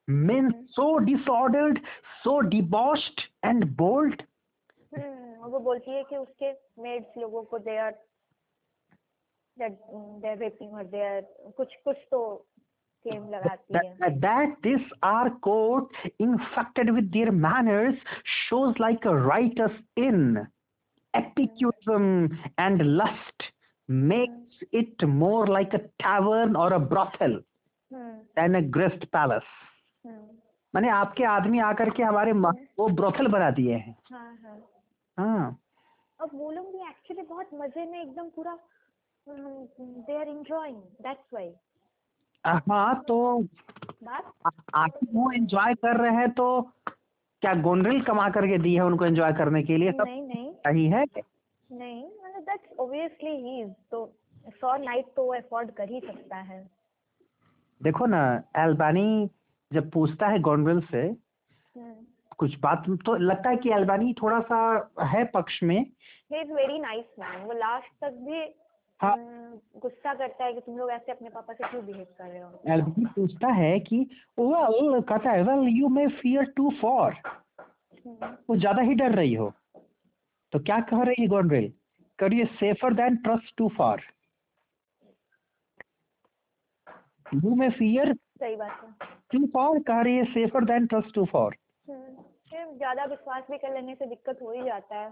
men 0.09 0.51
so 0.77 0.97
disordered 1.05 1.79
so 2.25 2.39
debauched 2.55 3.21
and 3.45 3.65
bold 3.77 4.23
वो 5.45 5.59
बोलती 5.61 5.91
है 5.91 6.03
कि 6.03 6.17
उसके 6.17 6.51
मेड्स 6.83 7.19
लोगों 7.19 7.43
को 7.45 7.59
they 7.59 7.77
are 7.79 7.93
they 9.57 10.29
are 10.31 10.39
raping 10.39 10.75
और 10.75 10.85
दे 10.85 11.03
आर 11.07 11.21
कुछ 11.57 11.75
कुछ 11.85 11.97
तो 12.11 12.21
क्लेम 13.05 13.29
लगाती 13.31 13.75
है। 13.75 14.11
That 14.21 14.55
this 14.63 14.91
our 15.05 15.29
court 15.47 16.07
infected 16.21 16.91
with 16.91 17.11
their 17.13 17.31
manners 17.31 17.99
shows 18.49 18.75
like 18.81 19.07
riotous 19.07 19.79
inn 19.99 20.47
epicurism 21.15 22.07
and 22.59 22.83
lust 22.99 23.49
makes 23.89 24.63
it 24.73 25.07
more 25.07 25.47
like 25.47 25.75
a 25.75 25.81
tavern 26.03 26.57
or 26.57 26.73
a 26.73 26.81
brothel 26.93 27.37
hmm, 27.91 28.15
than 28.37 28.55
a 28.55 28.63
grist 28.77 29.05
palace. 29.13 29.51
Hmm, 30.05 30.23
माने 30.75 30.89
आपके 30.91 31.25
आदमी 31.25 31.59
आकर 31.65 31.91
के 31.97 32.03
हमारे 32.03 32.33
वो 32.79 32.89
brothel 33.01 33.27
बना 33.35 33.51
दिए 33.59 33.75
हैं। 33.75 33.97
हाँ 34.13 34.39
हाँ। 34.43 34.59
हाँ। 35.19 35.59
और 36.21 36.31
वो 36.35 36.51
लोग 36.51 36.67
भी 36.73 36.89
एक्चुअली 36.89 37.23
बहुत 37.23 37.51
मज़े 37.55 37.85
में 37.91 38.01
एकदम 38.03 38.29
पूरा 38.37 38.59
they 39.29 40.17
are 40.21 40.29
enjoying 40.29 40.77
that's 41.03 41.33
why 41.35 41.53
हाँ 42.45 42.95
तो 43.09 43.17
बात? 44.05 44.33
आ- 44.47 44.81
आके 44.83 45.07
वो 45.13 45.31
एंजॉय 45.33 45.75
कर 45.75 45.97
रहे 45.97 46.15
हैं 46.17 46.31
तो 46.31 46.47
क्या 47.43 47.55
गोंडरिल 47.63 48.01
कमा 48.03 48.29
करके 48.31 48.59
दी 48.59 48.75
है 48.75 48.85
उनको 48.85 49.05
एंजॉय 49.05 49.33
करने 49.33 49.63
के 49.63 49.77
लिए? 49.77 49.93
सब 49.93 50.05
नहीं 50.05 50.23
नहीं। 50.23 50.44
सही 50.65 50.87
है 50.89 51.05
नहीं 51.05 52.05
मतलब 52.05 52.43
दैट्स 52.43 52.79
ऑब्वियसली 52.81 53.31
ही 53.39 53.61
इज़ 53.63 53.73
तो 53.91 54.07
सौ 54.51 54.77
नाइट 54.79 55.07
तो 55.17 55.25
वो 55.25 55.35
अफोर्ड 55.35 55.71
कर 55.71 55.89
ही 55.91 56.01
सकता 56.01 56.37
है। 56.43 56.59
देखो 57.81 58.07
ना 58.07 58.23
एल्बानी 58.59 59.29
जब 59.71 59.91
पूछता 59.91 60.27
है 60.29 60.39
गोंडरिल 60.41 60.81
से 60.91 61.03
हम्म। 61.03 61.95
कुछ 62.39 62.59
बात 62.61 62.85
तो 63.07 63.15
लगता 63.17 63.51
है 63.51 63.57
कि 63.57 63.71
एल्बानी 63.73 64.13
थोड़ा 64.23 64.41
सा 64.43 64.59
है 65.07 65.25
पक्ष 65.35 65.63
में। 65.63 65.79
He 65.79 66.41
is 66.41 66.53
very 66.53 66.79
nice 66.79 67.05
man 67.19 67.43
वो 67.43 67.53
लास्ट 67.53 67.91
तक 68.01 68.13
भी 68.21 68.41
हाँ। 69.01 69.13
हम्म, 69.13 69.81
गुस्सा 69.81 70.15
करता 70.15 70.45
है 70.45 70.53
कि 70.53 70.61
तुम 70.61 70.77
लोग 70.79 70.91
ऐसे 70.91 71.13
अपने 71.13 71.29
पापा 71.29 71.53
से 71.53 71.69
क्यों 71.69 71.85
बिहेव 71.87 72.07
कर 72.19 72.25
रहे 72.25 72.41
हो? 72.43 72.51
एल्बानी 72.69 73.05
पूछता 73.15 73.49
है 73.55 73.79
कि 73.81 73.99
वेल 74.39 75.01
कहता 75.03 75.31
है 75.31 75.43
well 75.43 75.69
you 75.71 75.89
may 75.89 76.07
fear 76.21 76.53
too 76.57 76.71
far 76.81 77.15
वो 78.07 78.57
ज़्यादा 78.57 78.83
ही 78.83 78.95
डर 78.95 79.15
रही 79.15 79.35
हो। 79.35 79.53
तो 80.55 80.59
क्या 80.61 80.79
कह 80.89 81.03
रही 81.03 81.23
है 81.23 81.27
गोंडरिल 81.29 81.73
करिए 82.19 82.45
safer 82.57 82.95
than 82.95 83.17
trust 83.23 83.57
too 83.59 83.69
far 83.77 84.03
you 87.35 87.55
may 87.55 87.69
fear 87.71 88.13
सही 88.15 88.57
बात 88.57 88.83
है। 88.83 89.09
टू 89.33 89.47
फॉर 89.55 89.79
कह 89.89 90.01
रही 90.01 90.17
है 90.17 90.25
safer 90.35 90.65
than 90.65 90.87
trust 90.87 91.15
too 91.15 91.25
far 91.25 91.57
hmm, 91.89 92.77
ज़्यादा 92.77 93.05
विश्वास 93.05 93.43
भी 93.51 93.59
कर 93.59 93.75
लेने 93.75 93.95
से 93.95 94.07
दिक्कत 94.07 94.39
हो 94.43 94.53
ही 94.53 94.63
जाता 94.63 94.97
है। 94.97 95.11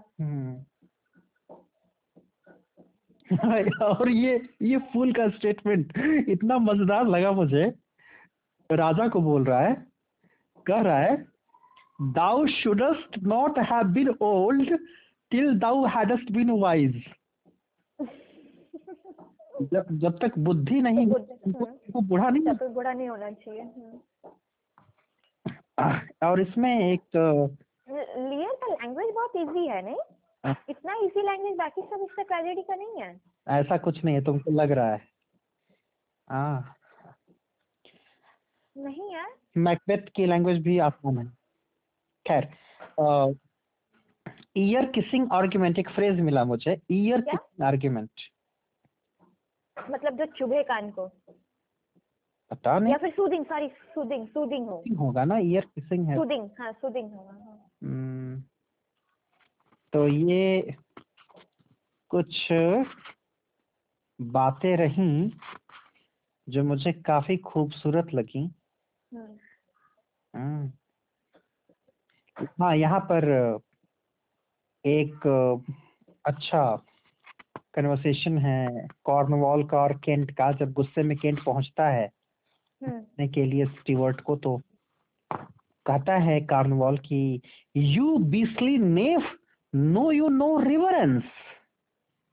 और 3.83 4.09
ये 4.09 4.39
ये 4.61 4.77
फूल 4.93 5.13
का 5.13 5.27
स्टेटमेंट 5.29 5.93
इतना 6.29 6.57
मज़ेदार 6.61 7.07
लगा 7.07 7.31
मुझे। 7.33 7.65
राजा 8.69 9.07
को 9.07 9.21
बोल 9.21 9.43
रहा 9.45 9.59
है 9.59 9.75
कह 10.65 10.81
रहा 10.81 10.97
है 10.99 11.15
thou 12.13 12.45
shouldst 12.53 13.17
not 13.23 13.59
have 13.71 13.87
been 13.93 14.09
old 14.21 14.77
till 15.33 15.57
thou 15.59 15.85
hadst 15.89 16.31
been 16.31 16.49
wise 16.61 17.03
जब 19.63 19.87
जब 20.01 20.17
तक 20.17 20.37
बुद्धि 20.39 20.81
नहीं 20.81 21.05
तुमको 21.07 21.65
हम्म। 21.99 22.27
नहीं 22.27 22.43
तब 22.45 22.57
तक 22.57 22.67
बुरा 22.69 22.93
नहीं 22.93 23.07
होना 23.09 23.29
चाहिए 23.31 23.61
हम्म। 23.61 23.99
और 26.23 26.41
इसमें 26.41 26.69
एक 26.71 27.15
लियर 27.15 28.53
का 28.55 28.67
लैंग्वेज 28.73 29.13
बहुत 29.13 29.35
इजी 29.35 29.65
है 29.67 29.81
नहीं? 29.81 29.95
हाँ। 30.43 30.55
इतना 30.69 30.95
इजी 31.03 31.21
लैंग्वेज 31.21 31.55
बाकी 31.57 31.81
सब 31.81 32.03
इससे 32.03 32.23
ट्रेजेडी 32.23 32.61
का 32.61 32.75
नहीं 32.75 33.01
है? 33.01 33.09
ऐसा 33.51 33.77
कुछ 33.77 34.03
नहीं 34.05 34.15
है 34.15 34.23
तुमको 34.23 34.51
लग 34.51 34.71
रहा 34.71 34.91
है। 34.91 35.01
हाँ 36.27 36.75
नहीं 38.75 39.13
है 39.15 39.25
मैकबेथ 39.59 40.07
की 40.15 40.25
लैंग्वेज 40.25 40.61
भी 40.63 40.77
आसान 40.81 41.17
है 41.17 41.25
खैर 42.25 42.45
ईयर 44.57 44.85
किसिंग 44.85 45.27
आर्ग्यूमेंट 45.31 45.79
एक 45.79 45.89
फ्रेज 45.89 46.19
मिला 46.19 46.43
मुझे 46.43 46.77
ईयर 46.91 47.21
किसिंग 47.21 47.65
आर्ग्यूमेंट 47.67 48.09
मतलब 49.91 50.17
जो 50.17 50.25
चुभे 50.37 50.63
कान 50.63 50.89
को। 50.91 51.07
पता 52.51 52.77
नहीं। 52.79 52.91
या 52.91 52.97
फिर 52.97 53.11
सूदिंग 53.11 53.45
सॉरी 53.45 53.67
सूदिंग 53.67 54.27
सूदिंग 54.27 54.67
हो। 54.67 54.83
होगा 54.99 55.23
ना 55.25 55.37
ईयर 55.37 55.65
किसिंग 55.65 56.07
है। 56.07 56.15
सूदिंग 56.15 56.49
हाँ 56.59 56.71
सूदिंग 56.71 57.11
होगा 57.11 57.31
हाँ। 57.31 57.69
हम्म, 57.83 58.41
तो 59.93 60.07
ये 60.07 60.75
कुछ 62.09 62.47
बातें 64.21 64.75
रहीं 64.77 65.31
जो 66.49 66.63
मुझे 66.63 66.91
काफ़ी 66.93 67.37
खूबसूरत 67.37 68.13
लगी। 68.13 68.43
हम्म, 69.13 69.37
हम्म। 70.35 70.71
हाँ 72.61 72.75
यहाँ 72.77 72.99
पर 72.99 73.25
एक 74.85 75.27
अच्छा 76.25 76.63
कन्वर्सेशन 77.73 78.37
है। 78.37 78.87
कॉर्नवॉल 79.03 79.63
का 79.63 79.77
और 79.77 79.93
केंट 79.93 80.31
का 80.31 80.51
जब 80.51 80.73
गुस्से 80.73 81.03
में 81.03 81.17
केंट 81.17 81.43
पहुँचता 81.43 81.87
है 81.89 82.05
हम्म। 82.81 82.99
करने 82.99 83.27
के 83.27 83.45
लिए 83.45 83.65
स्टीवर्ट 83.65 84.21
को 84.21 84.35
तो 84.35 84.61
कहता 85.31 86.17
है 86.17 86.39
कार्नवॉल 86.41 86.97
की 86.97 87.41
you 87.75 88.17
beastly 88.17 88.77
knave 88.77 89.31
know 89.75 90.11
you 90.11 90.27
no 90.27 90.59
reverence 90.59 91.23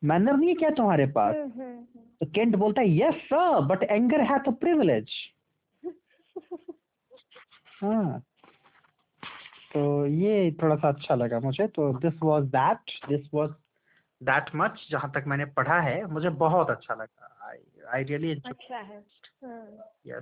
manner 0.05 0.37
नहीं 0.37 0.49
है 0.49 0.55
क्या 0.55 0.71
तुम्हारे 0.71 1.07
पास? 1.07 1.35
हम्म 1.37 1.63
हम्म। 1.63 1.85
तो 2.21 2.27
केंट 2.27 2.57
बोलता 2.57 2.81
है 2.81 2.97
यस 2.99 3.15
सर 3.15 3.61
बट 3.61 3.83
एंगर 3.83 4.21
है 4.21 4.39
अ 4.39 4.51
प्रिविलेज 4.51 5.11
हाँ। 7.83 8.23
तो 9.75 10.07
ये 10.07 10.57
थोड़ा 10.63 10.77
सा 10.77 10.89
अच्छा 10.89 11.15
लगा 11.15 11.41
मुझे। 11.41 11.67
तो 11.67 11.99
this 11.99 12.15
was 12.23 12.45
that 12.45 12.79
this 13.09 13.31
was 13.35 13.51
that 14.23 14.45
much 14.55 14.89
जहाँ 14.91 15.11
तक 15.11 15.25
मैंने 15.27 15.45
पढ़ा 15.45 15.81
है 15.81 16.07
मुझे 16.07 16.29
बहुत 16.29 16.71
अच्छा 16.71 16.95
लगा। 16.95 17.49
आई 17.49 17.59
आई 17.95 18.05
रियली 18.05 18.43
अच्छा 18.47 18.77
है। 18.77 18.99
यस 20.07 20.19